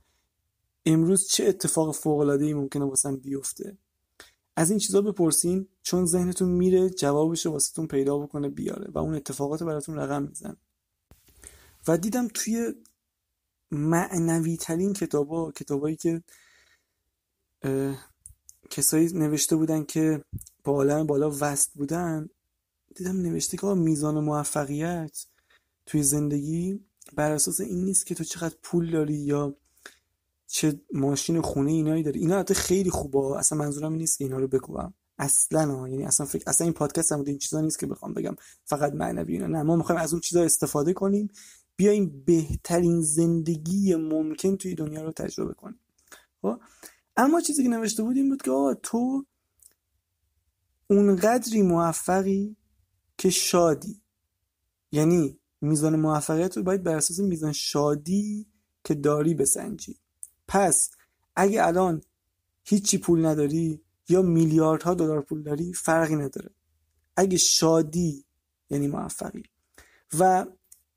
امروز 0.86 1.28
چه 1.28 1.44
اتفاق 1.44 1.94
فوق 1.94 2.18
العاده 2.18 2.44
ای 2.44 2.54
ممکنه 2.54 2.84
واسم 2.84 3.16
بیفته؟ 3.16 3.78
از 4.56 4.70
این 4.70 4.78
چیزا 4.78 5.02
بپرسین 5.02 5.68
چون 5.82 6.06
ذهنتون 6.06 6.48
میره 6.48 6.90
جوابش 6.90 7.46
رو 7.46 7.52
واسهتون 7.52 7.86
پیدا 7.86 8.18
بکنه 8.18 8.48
بیاره 8.48 8.90
و 8.90 8.98
اون 8.98 9.14
اتفاقات 9.14 9.62
براتون 9.62 9.96
رقم 9.96 10.22
میزن 10.22 10.56
و 11.88 11.98
دیدم 11.98 12.28
توی 12.28 12.74
معنوی 13.70 14.56
ترین 14.56 14.92
کتابا 14.92 15.52
کتابایی 15.52 15.96
که 15.96 16.22
کسایی 18.70 19.12
نوشته 19.12 19.56
بودن 19.56 19.84
که 19.84 20.24
با 20.64 21.04
بالا 21.04 21.36
وست 21.40 21.74
بودن 21.74 22.28
دیدم 22.94 23.16
نوشته 23.16 23.56
که 23.56 23.66
میزان 23.66 24.24
موفقیت 24.24 25.26
توی 25.86 26.02
زندگی 26.02 26.80
بر 27.14 27.32
اساس 27.32 27.60
این 27.60 27.84
نیست 27.84 28.06
که 28.06 28.14
تو 28.14 28.24
چقدر 28.24 28.54
پول 28.62 28.90
داری 28.90 29.14
یا 29.14 29.56
چه 30.52 30.80
ماشین 30.92 31.40
خونه 31.40 31.70
اینایی 31.70 32.02
داری 32.02 32.20
اینا 32.20 32.38
حتی 32.38 32.54
خیلی 32.54 32.90
خوبه. 32.90 33.38
اصلا 33.38 33.58
منظورم 33.58 33.92
نیست 33.92 34.18
که 34.18 34.24
اینا 34.24 34.38
رو 34.38 34.48
بگوام 34.48 34.94
اصلا 35.18 35.74
ها. 35.74 35.88
یعنی 35.88 36.04
اصلا 36.04 36.26
فکر 36.26 36.44
اصلا 36.46 36.64
این 36.64 36.74
پادکست 36.74 37.12
هم 37.12 37.24
این 37.26 37.38
چیزا 37.38 37.60
نیست 37.60 37.78
که 37.78 37.86
بخوام 37.86 38.14
بگم. 38.14 38.36
فقط 38.64 38.92
معنوی 38.92 39.32
اینا. 39.32 39.46
نه 39.46 39.62
ما 39.62 39.76
می‌خوایم 39.76 40.00
از 40.00 40.12
اون 40.12 40.20
چیزا 40.20 40.42
استفاده 40.42 40.92
کنیم. 40.92 41.30
بیایم 41.76 42.22
بهترین 42.26 43.02
زندگی 43.02 43.94
ممکن 43.94 44.56
توی 44.56 44.74
دنیا 44.74 45.02
رو 45.02 45.12
تجربه 45.12 45.54
کنیم. 45.54 45.80
خب؟ 46.42 46.60
اما 47.16 47.40
چیزی 47.40 47.62
که 47.62 47.68
نوشته 47.68 48.02
بود 48.02 48.16
این 48.16 48.28
بود 48.28 48.42
که 48.42 48.50
آقا 48.50 48.74
تو 48.74 49.24
اونقدری 50.90 51.62
موفقی 51.62 52.56
که 53.18 53.30
شادی. 53.30 54.02
یعنی 54.92 55.38
میزان 55.60 55.96
موفقیت 55.96 56.56
رو 56.56 56.62
باید 56.62 56.82
بر 56.82 56.96
اساس 56.96 57.18
میزان 57.20 57.52
شادی 57.52 58.46
که 58.84 58.94
داری 58.94 59.34
بسنجی. 59.34 59.98
پس 60.48 60.90
اگه 61.36 61.66
الان 61.66 62.02
هیچی 62.64 62.98
پول 62.98 63.26
نداری 63.26 63.82
یا 64.08 64.22
میلیاردها 64.22 64.94
دلار 64.94 65.20
پول 65.20 65.42
داری 65.42 65.72
فرقی 65.72 66.16
نداره. 66.16 66.50
اگه 67.16 67.38
شادی 67.38 68.24
یعنی 68.70 68.88
موفقی. 68.88 69.42
و 70.18 70.46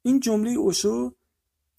این 0.01 0.19
جمله 0.19 0.51
اوشو 0.51 1.15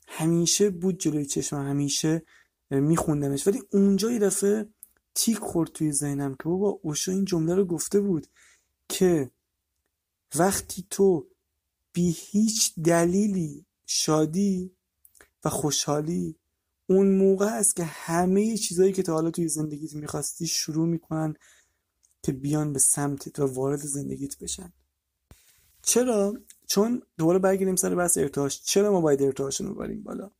همیشه 0.08 0.70
بود 0.70 0.98
جلوی 0.98 1.26
چشم 1.26 1.56
همیشه 1.56 2.22
میخوندمش. 2.70 3.46
ولی 3.46 3.62
اونجا 3.72 4.10
یه 4.10 4.18
دفعه 4.18 4.68
تیک 5.14 5.38
خورد 5.38 5.72
توی 5.72 5.92
ذهنم 5.92 6.34
که 6.34 6.44
بابا 6.44 6.80
اوشا 6.82 7.12
این 7.12 7.24
جمله 7.24 7.54
رو 7.54 7.64
گفته 7.64 8.00
بود 8.00 8.26
که 8.88 9.30
وقتی 10.34 10.86
تو 10.90 11.26
بی 11.92 12.16
هیچ 12.18 12.74
دلیلی 12.84 13.66
شادی 13.86 14.76
و 15.44 15.48
خوشحالی 15.48 16.36
اون 16.86 17.16
موقع 17.16 17.46
است 17.46 17.76
که 17.76 17.84
همه 17.84 18.56
چیزهایی 18.56 18.92
که 18.92 19.02
تا 19.02 19.12
حالا 19.12 19.30
توی 19.30 19.48
زندگیت 19.48 19.94
می‌خواستی 19.94 20.46
شروع 20.46 20.86
می‌کنن 20.88 21.34
که 22.22 22.32
بیان 22.32 22.72
به 22.72 22.78
سمتت 22.78 23.38
و 23.38 23.46
وارد 23.46 23.80
زندگیت 23.80 24.38
بشن. 24.38 24.72
چرا؟ 25.82 26.34
چون 26.66 27.02
دوباره 27.18 27.38
برگردیم 27.38 27.76
سر 27.76 27.94
بحث 27.94 28.18
ارتعاش. 28.18 28.62
چرا 28.62 28.92
ما 28.92 29.00
باید 29.00 29.22
ارتعاش 29.22 29.60
رو 29.60 29.74
ببریم 29.74 30.02
بالا؟ 30.02 30.30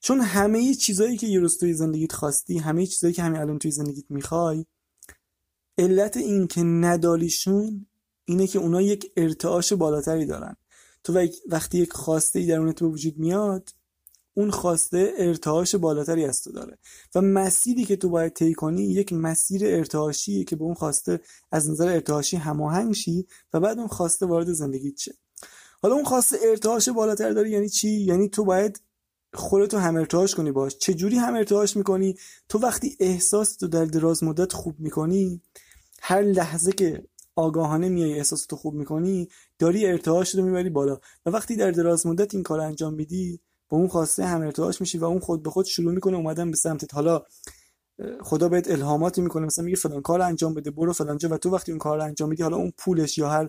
چون 0.00 0.20
همه 0.20 0.74
چیزهایی 0.74 1.16
که 1.16 1.26
یه 1.26 1.48
توی 1.48 1.74
زندگیت 1.74 2.12
خواستی 2.12 2.58
همه 2.58 2.86
چیزهایی 2.86 3.14
که 3.14 3.22
همین 3.22 3.40
الان 3.40 3.58
توی 3.58 3.70
زندگیت 3.70 4.04
می‌خوای 4.10 4.66
علت 5.78 6.16
این 6.16 6.46
که 6.46 6.62
نداریشون 6.62 7.86
اینه 8.24 8.46
که 8.46 8.58
اونا 8.58 8.82
یک 8.82 9.12
ارتعاش 9.16 9.72
بالاتری 9.72 10.26
دارن. 10.26 10.56
تو 11.04 11.28
وقتی 11.48 11.78
یک 11.78 11.92
خواسته 11.92 12.38
ای 12.38 12.46
درونت 12.46 12.80
به 12.80 12.86
وجود 12.86 13.18
میاد 13.18 13.70
اون 14.34 14.50
خواسته 14.50 15.12
ارتعاش 15.18 15.74
بالاتری 15.74 16.24
از 16.24 16.42
تو 16.42 16.52
داره. 16.52 16.78
و 17.14 17.20
مسیری 17.20 17.84
که 17.84 17.96
تو 17.96 18.08
باید 18.08 18.32
طی 18.32 18.54
کنی 18.54 18.82
یک 18.82 19.12
مسیر 19.12 19.62
ارتعاشیه 19.64 20.44
که 20.44 20.56
به 20.56 20.64
اون 20.64 20.74
خواسته 20.74 21.20
از 21.52 21.70
نظر 21.70 21.88
ارتعاشی 21.88 22.36
هماهنگ 22.36 22.94
شی 22.94 23.26
و 23.52 23.60
بعد 23.60 23.78
اون 23.78 23.88
خواسته 23.88 24.26
وارد 24.26 24.52
زندگیت 24.52 24.98
شه. 24.98 25.14
حالا 25.82 25.94
اون 25.94 26.04
خواسته 26.04 26.36
ارتعاش 26.42 26.88
بالاتر 26.88 27.30
داره 27.30 27.50
یعنی 27.50 27.68
چی؟ 27.68 27.88
یعنی 27.88 28.28
تو 28.28 28.44
باید 28.44 28.80
خودتو 29.34 29.78
هم 29.78 29.96
ارتعاش 29.96 30.34
کنی 30.34 30.52
باش. 30.52 30.76
چه 30.78 30.94
جوری 30.94 31.16
هم 31.16 31.34
ارتعاش 31.34 31.76
می‌کنی؟ 31.76 32.14
تو 32.48 32.58
وقتی 32.58 32.96
احساس 33.00 33.56
تو 33.56 33.68
در 33.68 33.84
دراز 33.84 34.24
مدت 34.24 34.52
خوب 34.52 34.80
می‌کنی 34.80 35.42
هر 36.00 36.22
لحظه 36.22 36.72
که 36.72 37.04
آگاهانه 37.36 37.88
میای 37.88 38.14
احساس 38.14 38.46
تو 38.46 38.56
خوب 38.56 38.74
می‌کنی 38.74 39.28
داری 39.58 39.86
ارتعاش 39.86 40.34
رو 40.34 40.44
می‌بری 40.44 40.70
بالا. 40.70 41.00
و 41.26 41.30
وقتی 41.30 41.56
در 41.56 41.70
دراز 41.70 42.06
مدت 42.06 42.34
این 42.34 42.42
کار 42.42 42.60
انجام 42.60 42.94
میدی 42.94 43.40
اون 43.74 43.88
خواسته 43.88 44.24
هم 44.24 44.42
ارتعاش 44.42 44.80
میشی 44.80 44.98
و 44.98 45.04
اون 45.04 45.20
خود 45.20 45.42
به 45.42 45.50
خود 45.50 45.66
شروع 45.66 45.92
می‌کنه 45.92 46.16
اومدن 46.16 46.50
به 46.50 46.56
سمتت. 46.56 46.94
حالا 46.94 47.22
خدا 48.20 48.48
بهت 48.48 48.70
الهاماتی 48.70 49.20
می‌کنه. 49.20 49.46
مثلا 49.46 49.64
میگه 49.64 49.76
فلان 49.76 50.02
کار 50.02 50.22
انجام 50.22 50.54
بده 50.54 50.70
برو 50.70 50.92
فلان 50.92 51.18
جا. 51.18 51.28
و 51.28 51.36
تو 51.38 51.50
وقتی 51.50 51.72
اون 51.72 51.78
کار 51.78 52.00
انجام 52.00 52.28
میدی 52.28 52.42
حالا 52.42 52.56
اون 52.56 52.72
پولش 52.78 53.18
یا 53.18 53.28
هر 53.28 53.48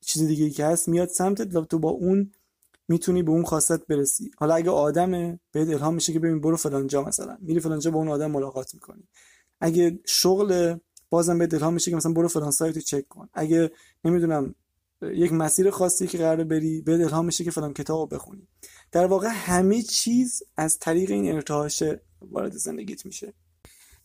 چیز 0.00 0.22
دیگه 0.22 0.44
ای 0.44 0.50
که 0.50 0.66
هست 0.66 0.88
میاد 0.88 1.08
سمتت 1.08 1.56
و 1.56 1.64
تو 1.64 1.78
با 1.78 1.90
اون 1.90 2.32
می‌تونی 2.88 3.22
به 3.22 3.30
اون 3.30 3.42
خواستت 3.42 3.86
برسی. 3.86 4.30
حالا 4.38 4.54
اگه 4.54 4.70
آدمه 4.70 5.40
بهت 5.52 5.68
الهام 5.68 5.94
میشه 5.94 6.12
که 6.12 6.18
ببین 6.18 6.40
برو 6.40 6.56
فلان 6.56 6.86
جا 6.86 7.02
مثلا. 7.02 7.38
میری 7.40 7.60
فلان 7.60 7.78
جا 7.78 7.90
با 7.90 7.98
اون 7.98 8.08
آدم 8.08 8.30
ملاقات 8.30 8.74
می‌کنی. 8.74 9.08
اگه 9.60 10.00
شغل 10.06 10.76
بازم 11.10 11.38
بهت 11.38 11.54
الهام 11.54 11.74
میشه 11.74 11.90
که 11.90 11.96
مثلا 11.96 12.12
برو 12.12 12.28
فلان 12.28 12.50
سایت 12.50 12.74
رو 12.74 12.80
چک 12.80 13.08
کن. 13.08 13.28
اگه 13.34 13.70
نمی‌دونم 14.04 14.54
یک 15.02 15.32
مسیر 15.32 15.70
خاصی 15.70 16.06
که 16.06 16.18
قرار 16.18 16.44
بری 16.44 16.82
بهت 16.82 17.00
الهام 17.00 17.24
میشه 17.24 17.44
که 17.44 17.50
فلان 17.50 17.72
کتاب 17.72 18.00
رو 18.00 18.06
بخونی. 18.18 18.48
در 18.94 19.06
واقع 19.06 19.28
همه 19.28 19.82
چیز 19.82 20.42
از 20.56 20.78
طریق 20.78 21.10
این 21.10 21.32
ارتعاش 21.32 21.82
وارد 22.20 22.52
زندگیت 22.52 23.06
میشه. 23.06 23.34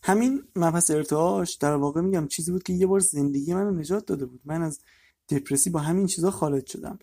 همین 0.02 0.42
مبحث 0.56 0.90
ارتعاش 0.90 1.54
در 1.54 1.74
واقع 1.74 2.00
میگم 2.00 2.28
چیزی 2.28 2.52
بود 2.52 2.62
که 2.62 2.72
یه 2.72 2.86
بار 2.86 3.00
زندگی 3.00 3.54
منو 3.54 3.70
نجات 3.70 4.06
داده 4.06 4.26
بود. 4.26 4.40
من 4.44 4.62
از 4.62 4.80
دپرسی 5.28 5.70
با 5.70 5.80
همین 5.80 6.06
چیزا 6.06 6.30
خارج 6.30 6.66
شدم. 6.66 6.98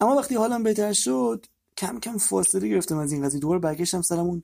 اما 0.00 0.16
وقتی 0.16 0.34
حالم 0.34 0.62
بهتر 0.62 0.92
شد 0.92 1.46
کم 1.76 2.00
کم 2.00 2.18
فاصله 2.18 2.68
گرفتم 2.68 2.98
از 2.98 3.12
این 3.12 3.22
قضیه. 3.22 3.40
دوباره 3.40 3.60
برگشتم 3.60 4.02
سرم 4.02 4.26
اون 4.26 4.42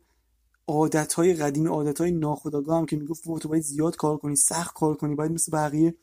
عادت 0.66 1.12
های 1.12 1.34
قدیمی 1.34 1.68
عادت 1.68 2.00
های 2.00 2.10
ناخودآگاه 2.10 2.78
هم 2.78 2.86
که 2.86 2.96
می‌گفت 2.96 3.24
تو 3.24 3.48
باید 3.48 3.62
زیاد 3.62 3.96
کار 3.96 4.16
کنی 4.16 4.36
سخت 4.36 4.74
کار 4.74 4.94
کنی 4.94 5.14
باید 5.14 5.32
مثل 5.32 5.52
بقیه 5.52 5.94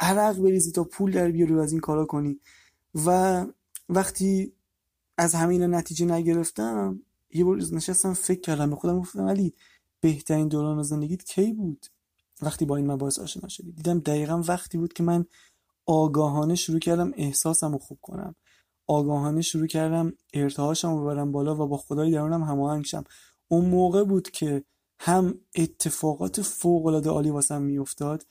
عرق 0.00 0.38
بریزی 0.38 0.72
تا 0.72 0.84
پول 0.84 1.12
در 1.12 1.30
بیاری 1.30 1.54
از 1.54 1.72
این 1.72 1.80
کارا 1.80 2.04
کنی. 2.04 2.40
و 3.06 3.46
وقتی 3.88 4.55
از 5.18 5.34
همین 5.34 5.74
نتیجه 5.74 6.06
نگرفتم 6.06 7.02
یه 7.30 7.44
بار 7.44 7.56
نشستم 7.56 8.14
فکر 8.14 8.40
کردم 8.40 8.70
به 8.70 8.76
خودم 8.76 9.00
گفتم 9.00 9.24
ولی 9.24 9.54
بهترین 10.00 10.48
دوران 10.48 10.82
زندگیت 10.82 11.24
کی 11.24 11.52
بود؟ 11.52 11.86
وقتی 12.42 12.64
با 12.64 12.76
این 12.76 12.90
مباحث 12.90 13.18
آشنا 13.18 13.48
شدی. 13.48 13.72
دیدم 13.72 13.98
دقیقا 13.98 14.42
وقتی 14.48 14.78
بود 14.78 14.92
که 14.92 15.02
من 15.02 15.24
آگاهانه 15.86 16.54
شروع 16.54 16.78
کردم 16.78 17.12
احساسم 17.16 17.72
رو 17.72 17.78
خوب 17.78 17.98
کنم. 18.02 18.34
آگاهانه 18.86 19.42
شروع 19.42 19.66
کردم 19.66 20.12
ارتعاشم 20.34 20.88
رو 20.88 21.02
ببرم 21.02 21.32
بالا 21.32 21.54
و 21.54 21.68
با 21.68 21.76
خدای 21.76 22.10
درونم 22.10 22.42
هماهنگ 22.42 22.84
شم. 22.84 23.04
اون 23.48 23.64
موقع 23.64 24.04
بود 24.04 24.30
که 24.30 24.64
هم 25.00 25.38
اتفاقات 25.54 26.42
فوق 26.42 26.86
العاده 26.86 27.10
عالی 27.10 27.30
واسم 27.30 27.62
میافتاد 27.62 28.26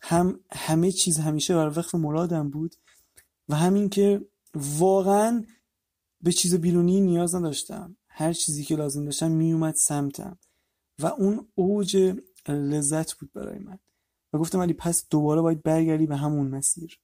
هم 0.00 0.40
همه 0.52 0.92
چیز 0.92 1.18
همیشه 1.18 1.54
بر 1.54 1.68
وقف 1.68 1.94
مرادم 1.94 2.50
بود 2.50 2.74
و 3.48 3.54
همین 3.54 3.88
که 3.88 4.20
واقعا 4.54 5.44
به 6.20 6.32
چیز 6.32 6.54
بیرونی 6.54 7.00
نیاز 7.00 7.34
نداشتم. 7.34 7.96
هر 8.08 8.32
چیزی 8.32 8.64
که 8.64 8.76
لازم 8.76 9.04
داشتم 9.04 9.30
میومد 9.30 9.74
سمتم. 9.74 10.38
و 10.98 11.06
اون 11.06 11.48
اوج 11.54 12.20
لذت 12.48 13.12
بود 13.12 13.32
برای 13.32 13.58
من. 13.58 13.78
و 14.32 14.38
گفتم 14.38 14.58
ولی 14.58 14.72
پس 14.72 15.06
دوباره 15.10 15.40
باید 15.40 15.62
برگردی 15.62 16.06
به 16.06 16.16
همون 16.16 16.48
مسیر. 16.48 16.98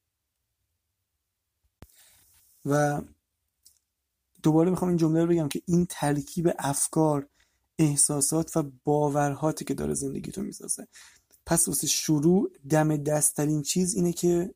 و 2.64 3.02
دوباره 4.42 4.70
می‌خوام 4.70 4.88
این 4.88 4.98
جمله 4.98 5.22
رو 5.22 5.30
بگم 5.30 5.48
که 5.48 5.62
این 5.66 5.86
ترکیب 5.90 6.50
افکار 6.58 7.28
احساسات 7.78 8.56
و 8.56 8.62
باورهاتی 8.84 9.64
که 9.64 9.74
داره 9.74 9.94
زندگی 9.94 10.30
تو 10.32 10.42
می‌سازه. 10.42 10.88
پس 11.46 11.68
واسه 11.68 11.86
شروع 11.86 12.50
دم 12.70 12.96
دستترین 12.96 13.62
چیز 13.62 13.94
اینه 13.94 14.12
که 14.12 14.54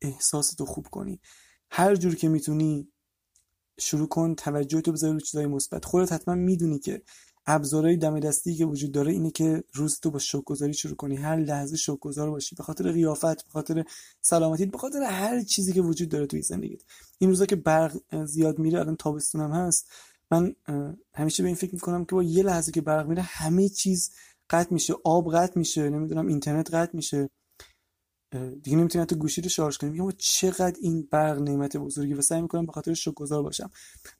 احساستو 0.00 0.64
خوب 0.64 0.88
کنی. 0.88 1.20
هر 1.70 1.96
جور 1.96 2.14
که 2.14 2.28
می‌تونی 2.28 2.88
شروع 3.80 4.08
کن 4.08 4.34
توجه 4.34 4.80
تو 4.80 4.92
بذاری 4.92 5.12
رو 5.12 5.20
چیزای 5.20 5.46
مثبت. 5.46 5.84
خودت 5.84 6.12
حتما 6.12 6.34
می‌دونی 6.34 6.78
که 6.78 7.02
ابزارهای 7.46 7.96
دم 7.96 8.20
دستی 8.20 8.54
که 8.54 8.64
وجود 8.64 8.92
داره 8.92 9.12
اینه 9.12 9.30
که 9.30 9.64
روز 9.74 10.00
تو 10.00 10.10
با 10.10 10.18
شوکگذاری 10.18 10.74
شروع 10.74 10.96
کنی. 10.96 11.16
هر 11.16 11.36
لحظه 11.36 11.76
شوکگذار 11.76 12.30
باشی. 12.30 12.56
به 12.56 12.62
خاطر 12.62 12.92
قیافت 12.92 13.44
به 13.44 13.50
خاطر 13.50 13.84
سلامتی 14.20 14.66
به 14.66 14.78
خاطر 14.78 15.02
هر 15.02 15.42
چیزی 15.42 15.72
که 15.72 15.82
وجود 15.82 16.08
داره 16.08 16.26
توی 16.26 16.42
زندگیت. 16.42 16.82
این 17.18 17.30
روزا 17.30 17.46
که 17.46 17.56
برق 17.56 18.24
زیاد 18.24 18.58
میره 18.58 18.80
الان 18.80 18.96
تابستونم 18.96 19.52
هست. 19.52 19.90
من 20.30 20.54
همیشه 21.14 21.42
به 21.42 21.46
این 21.46 21.56
فکر 21.56 21.74
می‌کنم 21.74 22.04
که 22.04 22.14
با 22.14 22.22
یه 22.22 22.42
لحظه 22.42 22.72
که 22.72 22.80
برق 22.80 23.08
میره 23.08 23.22
همه 23.22 23.68
چیز 23.68 24.10
قطع 24.50 24.74
میشه. 24.74 24.94
آب 25.04 25.34
قطع 25.34 25.58
میشه. 25.58 25.90
نمی‌دونم 25.90 26.26
اینترنت 26.26 26.74
قطع 26.74 26.96
میشه. 26.96 27.30
دیگه 28.62 28.76
نمی‌تونی 28.76 29.06
تو 29.06 29.16
گوشی 29.16 29.40
رو 29.40 29.48
شارژ 29.48 29.76
کنی 29.76 29.90
میگم 29.90 30.10
چقدر 30.18 30.76
این 30.80 31.08
برق 31.10 31.38
نعمت 31.38 31.76
بزرگی 31.76 32.14
و 32.14 32.22
سعی 32.22 32.42
می‌کنم 32.42 32.66
به 32.66 32.72
خاطر 32.72 32.94
شکرگزار 32.94 33.42
باشم. 33.42 33.70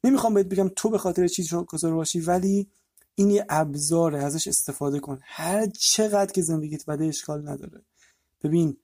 نمی‌خوام 0.05 0.35
بهت 0.35 0.46
بگم 0.46 0.68
تو 0.77 0.90
به 0.90 0.98
خاطر 0.98 1.29
چیز 1.29 1.46
شکرگزار 1.46 1.94
باشی 1.94 2.20
ولی 2.20 2.70
این 3.14 3.31
یه 3.31 3.46
ابزاره 3.48 4.24
ازش 4.24 4.48
استفاده 4.48 5.00
کن. 5.00 5.18
هر 5.22 5.66
چقدر 5.66 6.33
که 6.33 6.42
زندگیت 6.42 6.87
بده 6.87 7.05
اشکال 7.05 7.48
نداره. 7.48 7.85
ببین 8.42 8.77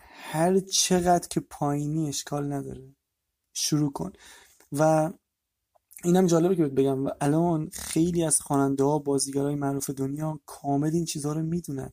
هر 0.00 0.60
چقدر 0.60 1.28
که 1.28 1.40
پایینی 1.40 2.08
اشکال 2.08 2.52
نداره. 2.52 2.94
شروع 3.52 3.92
کن. 3.92 4.12
و 4.72 5.12
اینم 6.04 6.26
جالبه 6.26 6.56
که 6.56 6.64
بگم. 6.64 7.06
و 7.06 7.10
الان 7.20 7.70
خیلی 7.72 8.24
از 8.24 8.40
خواننده 8.40 8.84
ها 8.84 8.98
بازیگرای 8.98 9.54
معروف 9.54 9.90
دنیا 9.90 10.40
کامل 10.46 10.90
این 10.92 11.04
چیزها 11.04 11.32
رو 11.32 11.42
می‌دونن. 11.42 11.92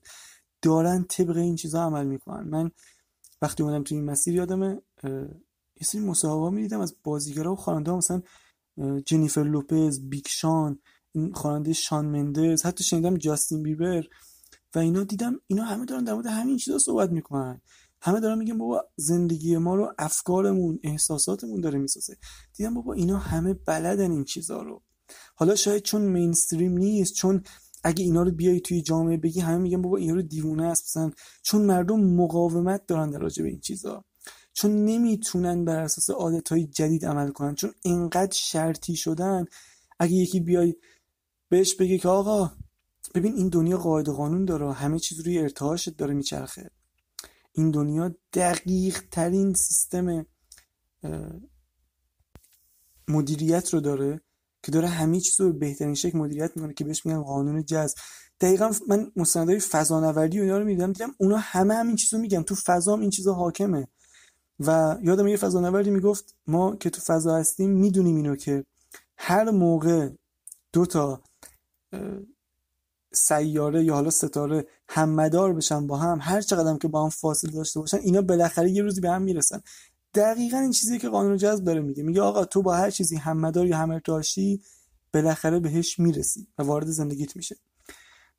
دارن 0.63 1.03
طبق 1.03 1.37
این 1.37 1.55
چیزها 1.55 1.83
عمل 1.83 2.05
می‌کنن. 2.05 2.49
من 2.49 2.71
وقتی 3.41 3.63
اومدم 3.63 3.83
تو 3.83 3.95
این 3.95 4.05
مسیر 4.05 4.33
یادمه 4.33 4.81
یه 5.03 5.83
سری 5.85 6.01
مصاحبه 6.01 6.55
می‌دیدم 6.55 6.79
از 6.79 6.95
بازیگرا 7.03 7.53
و 7.53 7.55
خواننده 7.55 7.91
ها 7.91 7.97
مثلا 7.97 8.21
جنیفر 9.05 9.43
لوپز 9.43 10.09
بیکشان 10.09 10.79
این 11.11 11.33
خواننده 11.33 11.73
شان 11.73 12.05
مندز 12.05 12.65
حتی 12.65 12.83
شنیدم 12.83 13.17
جاستین 13.17 13.63
بیبر 13.63 14.03
و 14.75 14.79
اینا 14.79 15.03
دیدم 15.03 15.39
اینا 15.47 15.63
همه 15.63 15.85
دارن 15.85 16.03
در 16.03 16.13
مورد 16.13 16.25
همین 16.25 16.57
چیزا 16.57 16.77
صحبت 16.77 17.09
می‌کنن. 17.09 17.61
همه 18.01 18.19
دارن 18.19 18.37
میگن 18.37 18.57
بابا 18.57 18.85
زندگی 18.95 19.57
ما 19.57 19.75
رو 19.75 19.93
افکارمون 19.97 20.79
احساساتمون 20.83 21.61
داره 21.61 21.79
می‌سازه. 21.79 22.17
دیدم 22.53 22.73
بابا 22.73 22.93
اینا 22.93 23.17
همه 23.17 23.53
بلدن 23.53 24.11
این 24.11 24.23
چیزا 24.23 24.61
رو. 24.61 24.83
حالا 25.35 25.55
شاید 25.55 25.83
چون 25.83 26.01
مینستریم 26.01 26.77
نیست 26.77 27.13
چون 27.13 27.43
اگه 27.83 28.03
اینا 28.03 28.23
رو 28.23 28.31
بیای 28.31 28.61
توی 28.61 28.81
جامعه 28.81 29.17
بگی 29.17 29.39
همه 29.39 29.57
میگن 29.57 29.81
بابا 29.81 29.97
اینا 29.97 30.13
رو 30.13 30.21
دیوونه 30.21 30.65
است. 30.65 30.83
مثلا 30.83 31.11
چون 31.41 31.61
مردم 31.61 31.99
مقاومت 31.99 32.85
دارن 32.85 33.09
در 33.09 33.19
راجع 33.19 33.43
به 33.43 33.49
این 33.49 33.59
چیزا. 33.59 34.05
چون 34.53 34.85
نمی‌تونن 34.85 35.65
بر 35.65 35.79
اساس 35.79 36.09
های 36.49 36.67
جدید 36.67 37.05
عمل 37.05 37.31
کنن. 37.31 37.55
چون 37.55 37.73
اینقدر 37.81 38.33
شرطی 38.33 38.95
شدن. 38.95 39.45
اگه 39.99 40.13
یکی 40.13 40.39
بیای 40.39 40.75
بهش 41.49 41.75
بگی 41.75 41.97
که 41.97 42.07
آقا 42.07 42.51
ببین 43.15 43.33
این 43.33 43.49
دنیا 43.49 43.77
قاعده 43.77 44.11
قانون 44.11 44.45
داره 44.45 44.73
همه 44.73 44.99
چیز 44.99 45.19
روی 45.19 45.39
ارتعاشت 45.39 45.97
داره 45.97 46.13
میچرخه. 46.13 46.69
این 47.51 47.71
دنیا 47.71 48.15
دقیق 48.33 49.03
ترین 49.11 49.53
سیستم 49.53 50.25
مدیریت 53.07 53.73
رو 53.73 53.79
داره. 53.79 54.21
که 54.63 54.71
داره 54.71 54.87
همه 54.87 55.19
چیز 55.19 55.41
رو 55.41 55.53
به 55.53 55.59
بهترین 55.59 55.95
شکل 55.95 56.17
مدیریت 56.17 56.51
می‌کنه 56.55 56.73
که 56.73 56.83
بهش 56.83 57.05
میگن 57.05 57.21
قانون 57.21 57.65
جذب. 57.65 57.95
دقیقا 58.39 58.71
من 58.87 59.11
مستندهای 59.15 59.59
فضانوردی 59.59 60.39
و 60.39 60.43
اینا 60.43 60.57
رو 60.57 60.65
می‌دیدم 60.65 60.91
دیدم 60.91 61.15
اونا 61.17 61.37
همه 61.37 61.73
همین 61.73 61.95
چیزو 61.95 62.17
میگن. 62.17 62.43
تو 62.43 62.55
فضا 62.55 62.97
این 62.97 63.09
چیزا 63.09 63.33
حاکمه. 63.33 63.87
و 64.59 64.97
یادم 65.01 65.27
یه 65.27 65.37
فضانوردی 65.37 65.89
می‌گفت 65.89 66.35
ما 66.47 66.75
که 66.75 66.89
تو 66.89 67.01
فضا 67.01 67.35
هستیم 67.35 67.69
می‌دونیم 67.69 68.15
اینو 68.15 68.35
که 68.35 68.65
هر 69.17 69.51
موقع 69.51 70.09
دو 70.73 70.85
تا 70.85 71.21
سیاره 73.13 73.83
یا 73.83 73.93
حالا 73.93 74.09
ستاره 74.09 74.67
هممدار 74.89 75.53
بشن 75.53 75.87
با 75.87 75.97
هم 75.97 76.19
هر 76.21 76.41
چقدر 76.41 76.77
که 76.77 76.87
با 76.87 77.03
هم 77.03 77.09
فاصله 77.09 77.51
داشته 77.51 77.79
باشن 77.79 77.97
اینا 77.97 78.21
بالاخره 78.21 78.71
یه 78.71 78.83
روزی 78.83 79.01
به 79.01 79.09
هم 79.09 79.21
می‌رسن. 79.21 79.61
دقیقا 80.15 80.57
این 80.57 80.71
چیزی 80.71 80.99
که 80.99 81.09
قانون 81.09 81.37
جذب 81.37 81.63
داره 81.63 81.81
میگه. 81.81 82.03
میگه 82.03 82.21
آقا 82.21 82.45
تو 82.45 82.61
با 82.61 82.75
هر 82.75 82.89
چیزی 82.89 83.15
هممدار 83.15 83.67
یا 83.67 83.77
همارتاشی 83.77 84.61
بالاخره 85.13 85.59
بهش 85.59 85.99
می‌رسی 85.99 86.47
و 86.57 86.63
وارد 86.63 86.87
زندگیت 86.87 87.35
میشه. 87.35 87.55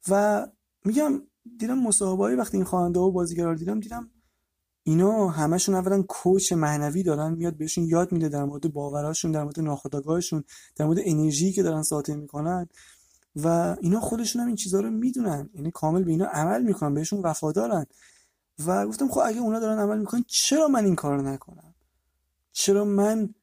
و 0.09 0.47
میگم 0.85 1.23
دیدم 1.59 1.79
مصاحبه 1.79 2.37
وقتی 2.37 2.57
این 2.57 2.65
خواننده 2.65 3.01
و 3.01 3.11
بازیگرا 3.11 3.55
دیدم 3.55 3.81
دیدم 3.81 4.11
اینا 4.83 5.29
همشون 5.29 5.75
اولا 5.75 6.03
کوچ 6.03 6.53
معنوی 6.53 7.03
دارن 7.03 7.35
میاد 7.35 7.57
بهشون 7.57 7.85
یاد 7.85 8.13
میده 8.13 8.29
در 8.29 8.45
مورد 8.45 8.73
باوراشون 8.73 9.33
در 9.33 9.43
مورد 9.43 9.61
ناخودآگاهشون 9.61 10.45
در 10.77 10.87
مورد 10.87 10.99
انرژی 11.05 11.53
که 11.53 11.63
دارن 11.63 11.83
ساطع 11.83 12.15
می‌کنن. 12.15 12.69
و 13.37 13.77
اینا 13.81 14.01
خودشون 14.01 14.43
هم 14.43 14.47
این 14.47 14.57
چیزها 14.57 14.81
رو 14.81 14.91
می‌دونن. 14.91 15.51
یعنی 15.55 15.71
کامل 15.71 16.05
به 16.05 16.11
اینا 16.11 16.27
عمل 16.27 16.63
می‌کنن 16.63 16.95
بهشون 16.95 17.21
وفادارن. 17.21 17.87
و 18.67 18.87
گفتم 18.87 19.09
خب 19.09 19.21
اگه 19.25 19.41
اونا 19.41 19.61
دارن 19.61 19.79
عمل 19.79 19.99
می‌کنن 19.99 20.25
چرا 20.27 20.69
من 20.69 20.85
این 20.85 20.95
کارو 20.95 21.23
نکنم؟ 21.23 21.75
چرا 22.53 22.85
من 22.85 23.35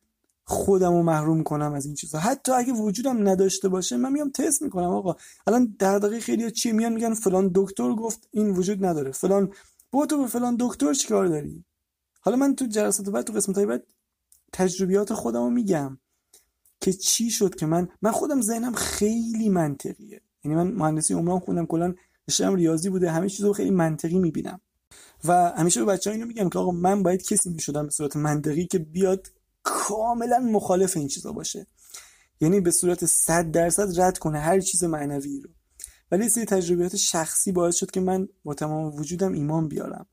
خودم 0.43 0.91
رو 0.91 1.03
محروم 1.03 1.43
کنم 1.43 1.73
از 1.73 1.85
این 1.85 1.95
چیزها 1.95 2.21
حتی 2.21 2.51
اگه 2.51 2.73
وجودم 2.73 3.29
نداشته 3.29 3.69
باشه 3.69 3.97
من 3.97 4.11
میام 4.11 4.29
تست 4.29 4.61
می‌کنم 4.61 4.89
آقا. 4.89 5.15
الان 5.47 5.75
در 5.79 5.99
دقیقه 5.99 6.19
خیلی 6.19 6.51
چی 6.51 6.71
میان 6.71 6.93
میگن 6.93 7.13
فلان 7.13 7.51
دکتر 7.55 7.93
گفت 7.93 8.27
این 8.31 8.49
وجود 8.49 8.85
نداره. 8.85 9.11
فلان 9.11 9.53
با 9.91 10.05
تو 10.05 10.17
به 10.17 10.27
فلان 10.27 10.57
دکتر 10.59 10.93
چیکار 10.93 11.27
داری؟ 11.27 11.65
حالا 12.21 12.37
من 12.37 12.55
تو 12.55 12.65
جلسات 12.65 13.09
بعد 13.09 13.25
تو 13.25 13.33
قسمت 13.33 13.59
بعد 13.59 13.83
تجربیات 14.53 15.13
خودم 15.13 15.39
رو 15.39 15.49
میگم 15.49 15.97
که 16.81 16.93
چی 16.93 17.29
شد 17.29 17.55
که 17.55 17.65
من 17.65 17.87
من 18.01 18.11
خودم 18.11 18.41
ذهنم 18.41 18.73
خیلی 18.73 19.49
منطقیه. 19.49 20.21
یعنی 20.43 20.55
من 20.57 20.71
مهندسی 20.71 21.13
عمران 21.13 21.39
خوندم 21.39 21.65
کلا 21.65 21.93
ریاضی 22.39 22.89
بوده 22.89 23.11
همه 23.11 23.29
چیزو 23.29 23.53
خیلی 23.53 23.71
منطقی 23.71 24.19
می‌بینم. 24.19 24.61
و 25.25 25.51
همیشه 25.51 25.79
به 25.79 25.85
بچه‌ها 25.85 26.13
اینو 26.13 26.27
میگم 26.27 26.49
که 26.49 26.59
آقا 26.59 26.71
من 26.71 27.03
باید 27.03 27.23
کسی 27.23 27.49
می‌شدم 27.49 27.83
به 27.83 27.91
صورت 27.91 28.15
منطقی 28.15 28.67
که 28.67 28.79
بیاد 28.79 29.27
کاملا 29.63 30.39
مخالف 30.39 30.97
این 30.97 31.07
چیزا 31.07 31.31
باشه. 31.31 31.67
یعنی 32.41 32.61
به 32.61 32.71
صورت 32.71 33.05
100 33.05 33.51
درصد 33.51 34.01
رد 34.01 34.17
کنه 34.17 34.39
هر 34.39 34.59
چیز 34.59 34.83
معنوی 34.83 35.39
رو. 35.41 35.49
ولی 36.11 36.29
سری 36.29 36.45
تجربیات 36.45 36.95
شخصی 36.95 37.51
باعث 37.51 37.75
شد 37.75 37.91
که 37.91 37.99
من 37.99 38.27
با 38.43 38.53
تمام 38.53 38.95
وجودم 38.95 39.33
ایمان 39.33 39.67
بیارم. 39.67 40.05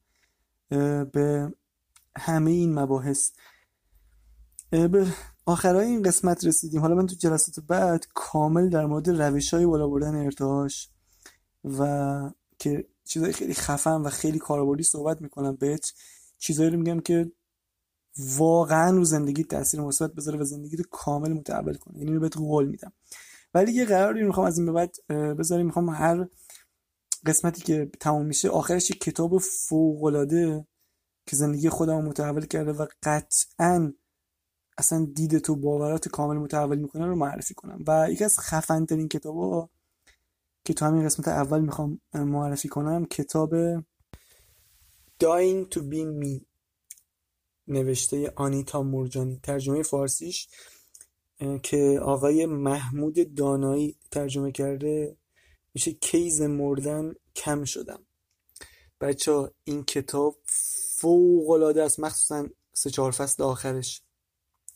به 1.12 1.52
همه 2.16 2.50
این 2.50 2.74
مباحث. 2.74 3.30
به 4.70 5.06
آخرای 5.46 5.86
این 5.86 6.02
قسمت 6.02 6.44
رسیدیم. 6.44 6.80
حالا 6.80 6.94
من 6.94 7.06
تو 7.06 7.14
جلسات 7.14 7.60
بعد 7.60 8.06
کامل 8.14 8.68
در 8.68 8.86
مورد 8.86 9.10
روش 9.10 9.54
های 9.54 9.66
بالا 9.66 9.88
بردن 9.88 10.14
ارتعاش 10.14 10.88
و 11.64 12.30
که 12.58 12.86
چیزای 13.08 13.32
خیلی 13.32 13.54
خفن 13.54 14.00
و 14.00 14.08
خیلی 14.08 14.38
کاربردی 14.38 14.82
صحبت 14.82 15.22
می‌کنم 15.22 15.56
بهت. 15.56 15.92
چیزایی 16.38 16.70
رو 16.70 16.78
میگم 16.78 17.00
که 17.00 17.32
واقعا 18.36 18.90
رو 18.90 19.04
زندگی 19.04 19.44
تاثیر 19.44 19.80
مثبت 19.80 20.12
بذاره 20.12 20.38
و 20.38 20.44
زندگی 20.44 20.76
رو 20.76 20.84
کامل 20.90 21.32
متحول 21.32 21.74
کنه. 21.74 21.98
یعنی 21.98 22.12
رو 22.12 22.20
بهت 22.20 22.36
قول 22.36 22.66
میدم. 22.66 22.92
ولی 23.54 23.72
یه 23.72 23.84
قراری 23.84 24.22
می‌خوام 24.22 24.46
از 24.46 24.58
این 24.58 24.66
به 24.66 24.72
بعد 24.72 24.96
بذاریم. 25.08 25.66
می‌خوام 25.66 25.88
هر 25.88 26.26
قسمتی 27.26 27.60
که 27.62 27.90
تموم 28.00 28.26
میشه 28.26 28.48
آخرش 28.48 28.92
کتاب 28.92 29.38
فوق 29.38 30.04
العاده 30.04 30.66
که 31.26 31.36
زندگی 31.36 31.68
خودم 31.68 32.04
متحول 32.04 32.46
کرده 32.46 32.72
و 32.72 32.86
قطعا 33.02 33.92
اصلا 34.78 35.06
دید 35.14 35.38
تو 35.38 35.56
باورات 35.56 36.08
کامل 36.08 36.36
متحول 36.36 36.78
می‌کنه 36.78 37.06
رو 37.06 37.16
معرفی 37.16 37.54
کنم. 37.54 37.84
و 37.86 38.06
یکی 38.10 38.24
از 38.24 38.38
خفن 38.38 38.86
ترین 38.86 39.08
کتاب 39.08 39.70
که 40.68 40.74
تو 40.74 40.84
همین 40.84 41.04
قسمت 41.04 41.28
اول 41.28 41.60
می‌خوام 41.60 42.00
معرفی 42.14 42.68
کنم 42.68 43.06
کتاب 43.06 43.80
Dying 45.24 45.66
to 45.74 45.78
be 45.78 46.02
me. 46.22 46.40
نوشته 47.68 48.32
آنیتا 48.36 48.82
مرجانی 48.82 49.40
ترجمه 49.42 49.82
فارسیش 49.82 50.48
که 51.62 52.00
آقای 52.02 52.46
محمود 52.46 53.34
دانایی 53.34 53.96
ترجمه 54.10 54.52
کرده. 54.52 55.16
میشه 55.74 55.92
کیز 55.92 56.42
مردن 56.42 57.14
کم 57.36 57.64
شدم. 57.64 58.02
بچه 59.00 59.50
این 59.64 59.84
کتاب 59.84 60.36
فوق 60.98 61.50
العاده 61.50 61.82
است. 61.82 62.00
مخصوصا 62.00 62.48
سه 62.72 62.90
چهار 62.90 63.10
فصل 63.10 63.42
آخرش. 63.42 64.02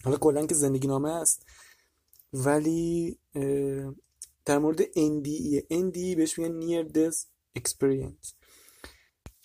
حالا 0.05 0.17
کلا 0.17 0.47
که 0.47 0.55
زندگی 0.55 0.89
نامه 0.89 1.11
است. 1.11 1.47
ولی 2.33 3.19
در 4.45 4.59
مورد 4.59 4.83
NDE 4.83 5.61
NDE 5.73 6.17
بهش 6.17 6.39
میگن 6.39 6.61
Near 6.61 6.89
Death 6.93 7.27
Experience. 7.59 8.33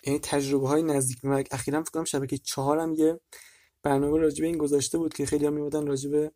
یعنی 0.06 0.18
تجربه 0.18 0.68
های 0.68 0.82
نزدیک. 0.82 1.24
مرگ 1.24 1.48
اخیرا 1.50 1.82
فکر 1.82 1.90
کنم 1.90 2.04
شبکه 2.04 2.38
چهارم 2.38 2.94
یه 2.94 3.20
برنامه 3.82 4.18
راجبه 4.18 4.46
این 4.46 4.58
گذاشته 4.58 4.98
بود 4.98 5.14
که 5.14 5.26
خیلی 5.26 5.46
هم 5.46 5.52
میمدن 5.52 5.86
راجبه 5.86 6.32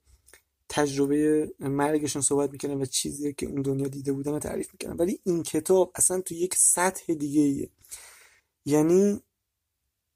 تجربه 0.68 1.50
مرگشون 1.60 2.22
صحبت 2.22 2.52
می‌کنن 2.52 2.80
و 2.80 2.84
چیزی 2.84 3.32
که 3.34 3.46
اون 3.46 3.62
دنیا 3.62 3.88
دیده 3.88 4.12
بودن 4.12 4.32
رو 4.32 4.38
تعریف 4.38 4.68
می‌کنن 4.72 4.96
ولی 4.96 5.20
این 5.24 5.42
کتاب 5.42 5.92
اصلا 5.94 6.20
تو 6.20 6.34
یک 6.34 6.54
سطح 6.54 7.14
دیگه 7.14 7.40
ایه. 7.40 7.70
یعنی 8.64 9.20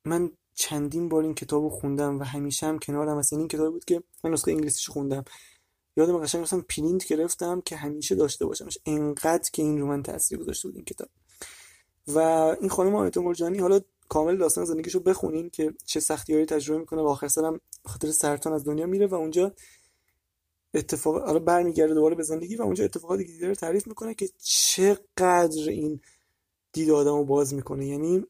من 0.04 0.30
چندین 0.54 1.08
بار 1.08 1.22
این 1.22 1.34
کتاب 1.34 1.62
رو 1.62 1.70
خوندم 1.70 2.18
و 2.18 2.22
همیشه 2.22 2.66
هم 2.66 2.78
کنارم 2.78 3.18
هست. 3.18 3.32
این 3.32 3.48
کتاب 3.48 3.72
بود 3.72 3.84
که 3.84 4.02
من 4.24 4.30
نسخه 4.30 4.50
انگلیسیش 4.50 4.88
خوندم. 4.88 5.24
یادم 5.96 6.18
قشنگ 6.18 6.42
مثلا 6.42 6.62
پرینت 6.68 7.06
گرفتم 7.06 7.60
که 7.60 7.76
همیشه 7.76 8.14
داشته 8.14 8.46
باشمش. 8.46 8.78
انقدر 8.86 9.50
که 9.52 9.62
این 9.62 9.80
رو 9.80 9.86
من 9.86 10.02
تاثیر 10.02 10.38
گذاشته 10.38 10.68
بود 10.68 10.76
این 10.76 10.84
کتاب. 10.84 11.08
و 12.08 12.18
این 12.60 12.68
خانم 12.68 12.94
آیت 12.94 13.18
مرجانی 13.18 13.58
حالا 13.58 13.80
کامل 14.08 14.36
داستان 14.36 14.64
زندگیشو 14.64 15.00
بخونین 15.00 15.50
که 15.50 15.74
چه 15.84 16.00
سختیاری 16.00 16.46
تجربه 16.46 16.80
می‌کنه 16.80 17.02
و 17.02 17.06
آخر 17.06 17.28
سرم 17.28 17.60
خاطر 17.84 18.10
سرطان 18.10 18.52
از 18.52 18.64
دنیا 18.64 18.86
میره 18.86 19.06
و 19.06 19.14
اونجا 19.14 19.52
اتفاق 20.74 21.22
حالا 21.22 21.38
برمیگرده 21.38 21.94
دوباره 21.94 22.14
به 22.14 22.22
زندگی 22.22 22.56
و 22.56 22.62
اونجا 22.62 22.84
اتفاقاتی 22.84 23.24
که 23.24 23.32
دیده 23.32 23.48
رو 23.48 23.54
تعریف 23.54 23.86
می‌کنه 23.86 24.14
که 24.14 24.28
چقدر 24.38 25.68
این 25.68 26.00
دید 26.72 26.90
آدمو 26.90 27.24
باز 27.24 27.54
می‌کنه. 27.54 27.86
یعنی 27.86 28.24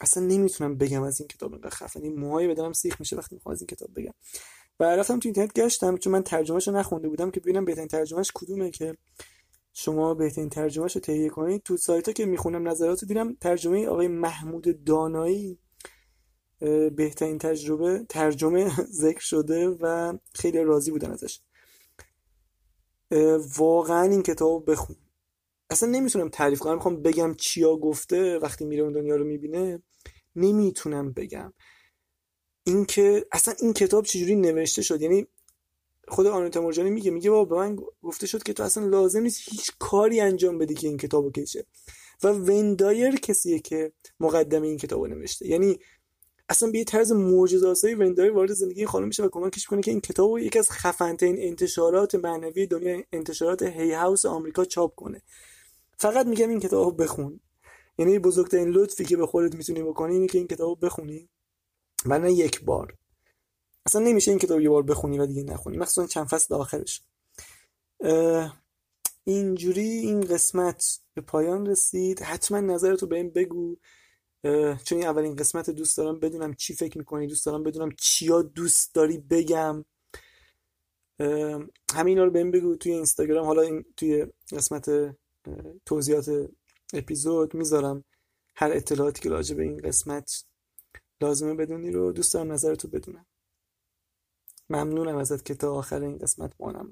اصلا 0.00 0.22
نمی‌تونم 0.22 0.78
بگم 0.78 1.02
از 1.02 1.20
این 1.20 1.28
کتاب 1.28 1.52
اینقدر 1.52 1.70
خفنی 1.70 2.06
یعنی 2.06 2.16
موهای 2.16 2.48
بدنم 2.48 2.72
سیخ 2.72 3.00
میشه 3.00 3.16
وقتی 3.16 3.34
می‌خوام 3.34 3.52
از 3.52 3.60
این 3.60 3.66
کتاب 3.66 3.90
بگم. 3.96 4.14
و 4.80 4.84
رفتم 4.84 5.18
تو 5.18 5.28
اینترنت 5.28 5.52
گشتم 5.52 5.96
چون 5.96 6.12
من 6.12 6.22
ترجمهش 6.22 6.68
رو 6.68 6.76
نخونده 6.76 7.08
بودم 7.08 7.30
که 7.30 7.40
ببینم 7.40 7.64
بهترین 7.64 7.88
ترجمهش 7.88 8.30
کدومه 8.34 8.70
که 8.70 8.96
شما 9.72 10.14
بهترین 10.14 10.48
ترجمهش 10.48 10.92
تهیه 10.92 11.28
کنید. 11.28 11.62
تو 11.62 11.76
سایت 11.76 12.14
که 12.14 12.26
می‌خونم 12.26 12.68
نظرات 12.68 13.02
رو 13.02 13.08
دیدم 13.08 13.34
ترجمه 13.40 13.86
آقای 13.86 14.08
محمود 14.08 14.84
دانایی 14.84 15.58
بهترین 16.96 17.38
تجربه 17.38 18.06
ترجمه 18.08 18.70
ذکر 19.02 19.20
شده 19.20 19.68
و 19.68 20.18
خیلی 20.34 20.62
راضی 20.64 20.90
بودن 20.90 21.10
ازش. 21.10 21.40
واقعا 23.56 24.02
این 24.02 24.22
کتاب 24.22 24.70
بخون. 24.70 24.96
اصلا 25.70 25.88
نمی‌تونم 25.88 26.28
تعریف 26.28 26.58
کنم. 26.58 26.74
می‌خوام 26.74 27.02
بگم 27.02 27.34
چیا 27.34 27.76
گفته 27.76 28.38
وقتی 28.38 28.64
میره 28.64 28.82
اون 28.82 28.92
دنیا 28.92 29.16
رو 29.16 29.24
می‌بینه. 29.24 29.82
نمی‌تونم 30.36 31.12
بگم. 31.12 31.52
اینکه 32.66 33.26
اصلا 33.32 33.54
این 33.60 33.72
کتاب 33.72 34.04
چجوری 34.04 34.36
نوشته 34.36 34.82
شد؟ 34.82 35.02
یعنی 35.02 35.26
خود 36.08 36.26
آنوتا 36.26 36.60
مرجانی 36.60 36.90
میگه 36.90 37.10
میگه 37.10 37.30
بابا 37.30 37.44
به 37.44 37.56
من 37.56 37.76
گفته 38.02 38.26
شد 38.26 38.42
که 38.42 38.52
تو 38.52 38.62
اصلا 38.62 38.86
لازم 38.86 39.22
نیست 39.22 39.40
هیچ 39.50 39.72
کاری 39.78 40.20
انجام 40.20 40.58
بدی 40.58 40.74
که 40.74 40.88
این 40.88 40.96
کتابو 40.96 41.30
کشه. 41.30 41.66
و 42.22 42.28
وندایر 42.28 43.16
کسیه 43.16 43.58
که 43.58 43.92
مقدمه 44.20 44.66
این 44.66 44.76
کتابو 44.76 45.06
نوشته. 45.06 45.46
یعنی 45.46 45.78
اصلا 46.48 46.70
به 46.70 46.78
یه 46.78 46.84
طرز 46.84 47.12
معجزه‌آسایی 47.12 47.94
وندایر 47.94 48.32
وارد 48.32 48.52
زندگی 48.52 48.86
خانم 48.86 49.06
میشه 49.06 49.24
و 49.24 49.28
کمکش 49.32 49.66
کنه 49.66 49.82
که 49.82 49.90
این 49.90 50.00
کتابو 50.00 50.38
یکی 50.38 50.58
از 50.58 50.70
خفن‌ترین 50.70 51.36
انتشارات 51.38 52.14
معنوی 52.14 52.66
دنیا 52.66 53.02
انتشارات 53.12 53.62
هی 53.62 53.92
هاوس 53.92 54.26
آمریکا 54.26 54.64
چاپ 54.64 54.94
کنه. 54.94 55.22
فقط 55.98 56.26
میگم 56.26 56.48
این 56.48 56.60
کتابو 56.60 56.92
بخون. 56.92 57.40
یعنی 57.98 58.18
بزرگترین 58.18 58.68
لطفی 58.68 59.04
که 59.04 59.16
به 59.16 59.26
خودت 59.26 59.54
می‌تونی 59.54 59.82
بکنی 59.82 60.14
اینه 60.14 60.26
که 60.26 60.38
این 60.38 60.46
کتابو 60.46 60.76
بخونی. 60.76 61.28
و 62.06 62.18
نه 62.18 62.32
یک 62.32 62.64
بار. 62.64 62.94
اصلا 63.86 64.00
نمیشه 64.00 64.30
این 64.30 64.38
کتاب 64.38 64.60
یه 64.60 64.68
بار 64.68 64.82
بخونی 64.82 65.18
و 65.18 65.26
دیگه 65.26 65.42
نخونی. 65.42 65.76
مخصوصا 65.76 66.06
چند 66.06 66.26
فصل 66.26 66.54
آخرش. 66.54 67.02
اینجوری 69.24 69.88
این 69.88 70.20
قسمت 70.20 71.00
به 71.14 71.20
پایان 71.20 71.66
رسید. 71.66 72.22
حتما 72.22 72.60
نظرتو 72.60 73.06
به 73.06 73.16
این 73.16 73.30
بگو. 73.30 73.76
چون 74.84 74.98
این 74.98 75.06
اولین 75.06 75.36
قسمت 75.36 75.70
دوست 75.70 75.96
دارم 75.96 76.20
بدونم 76.20 76.54
چی 76.54 76.74
فکر 76.74 76.98
می‌کنی. 76.98 77.26
دوست 77.26 77.46
دارم 77.46 77.62
بدونم 77.62 77.90
چیا 77.98 78.42
دوست 78.42 78.94
داری 78.94 79.18
بگم. 79.18 79.84
همه 81.94 82.10
اینا 82.10 82.24
رو 82.24 82.30
بهم 82.30 82.50
بگو. 82.50 82.76
توی 82.76 82.92
اینستاگرام 82.92 83.46
حالا 83.46 83.62
این 83.62 83.84
توی 83.96 84.26
قسمت 84.52 85.16
توضیحات 85.84 86.50
اپیزود 86.92 87.54
می‌ذارم. 87.54 88.04
هر 88.56 88.72
اطلاعاتی 88.72 89.22
که 89.22 89.28
راجع 89.28 89.56
به 89.56 89.62
این 89.62 89.76
قسمت 89.76 90.44
لازمه 91.20 91.54
بدونی 91.54 91.90
رو 91.90 92.12
دوست 92.12 92.34
دارم 92.34 92.52
نظرتو 92.52 92.88
بدونم. 92.88 93.26
ممنونم 94.70 95.16
ازت 95.16 95.44
که 95.44 95.54
تا 95.54 95.74
آخر 95.74 96.00
این 96.02 96.18
قسمت 96.18 96.56
با 96.56 96.70
هم 96.70 96.90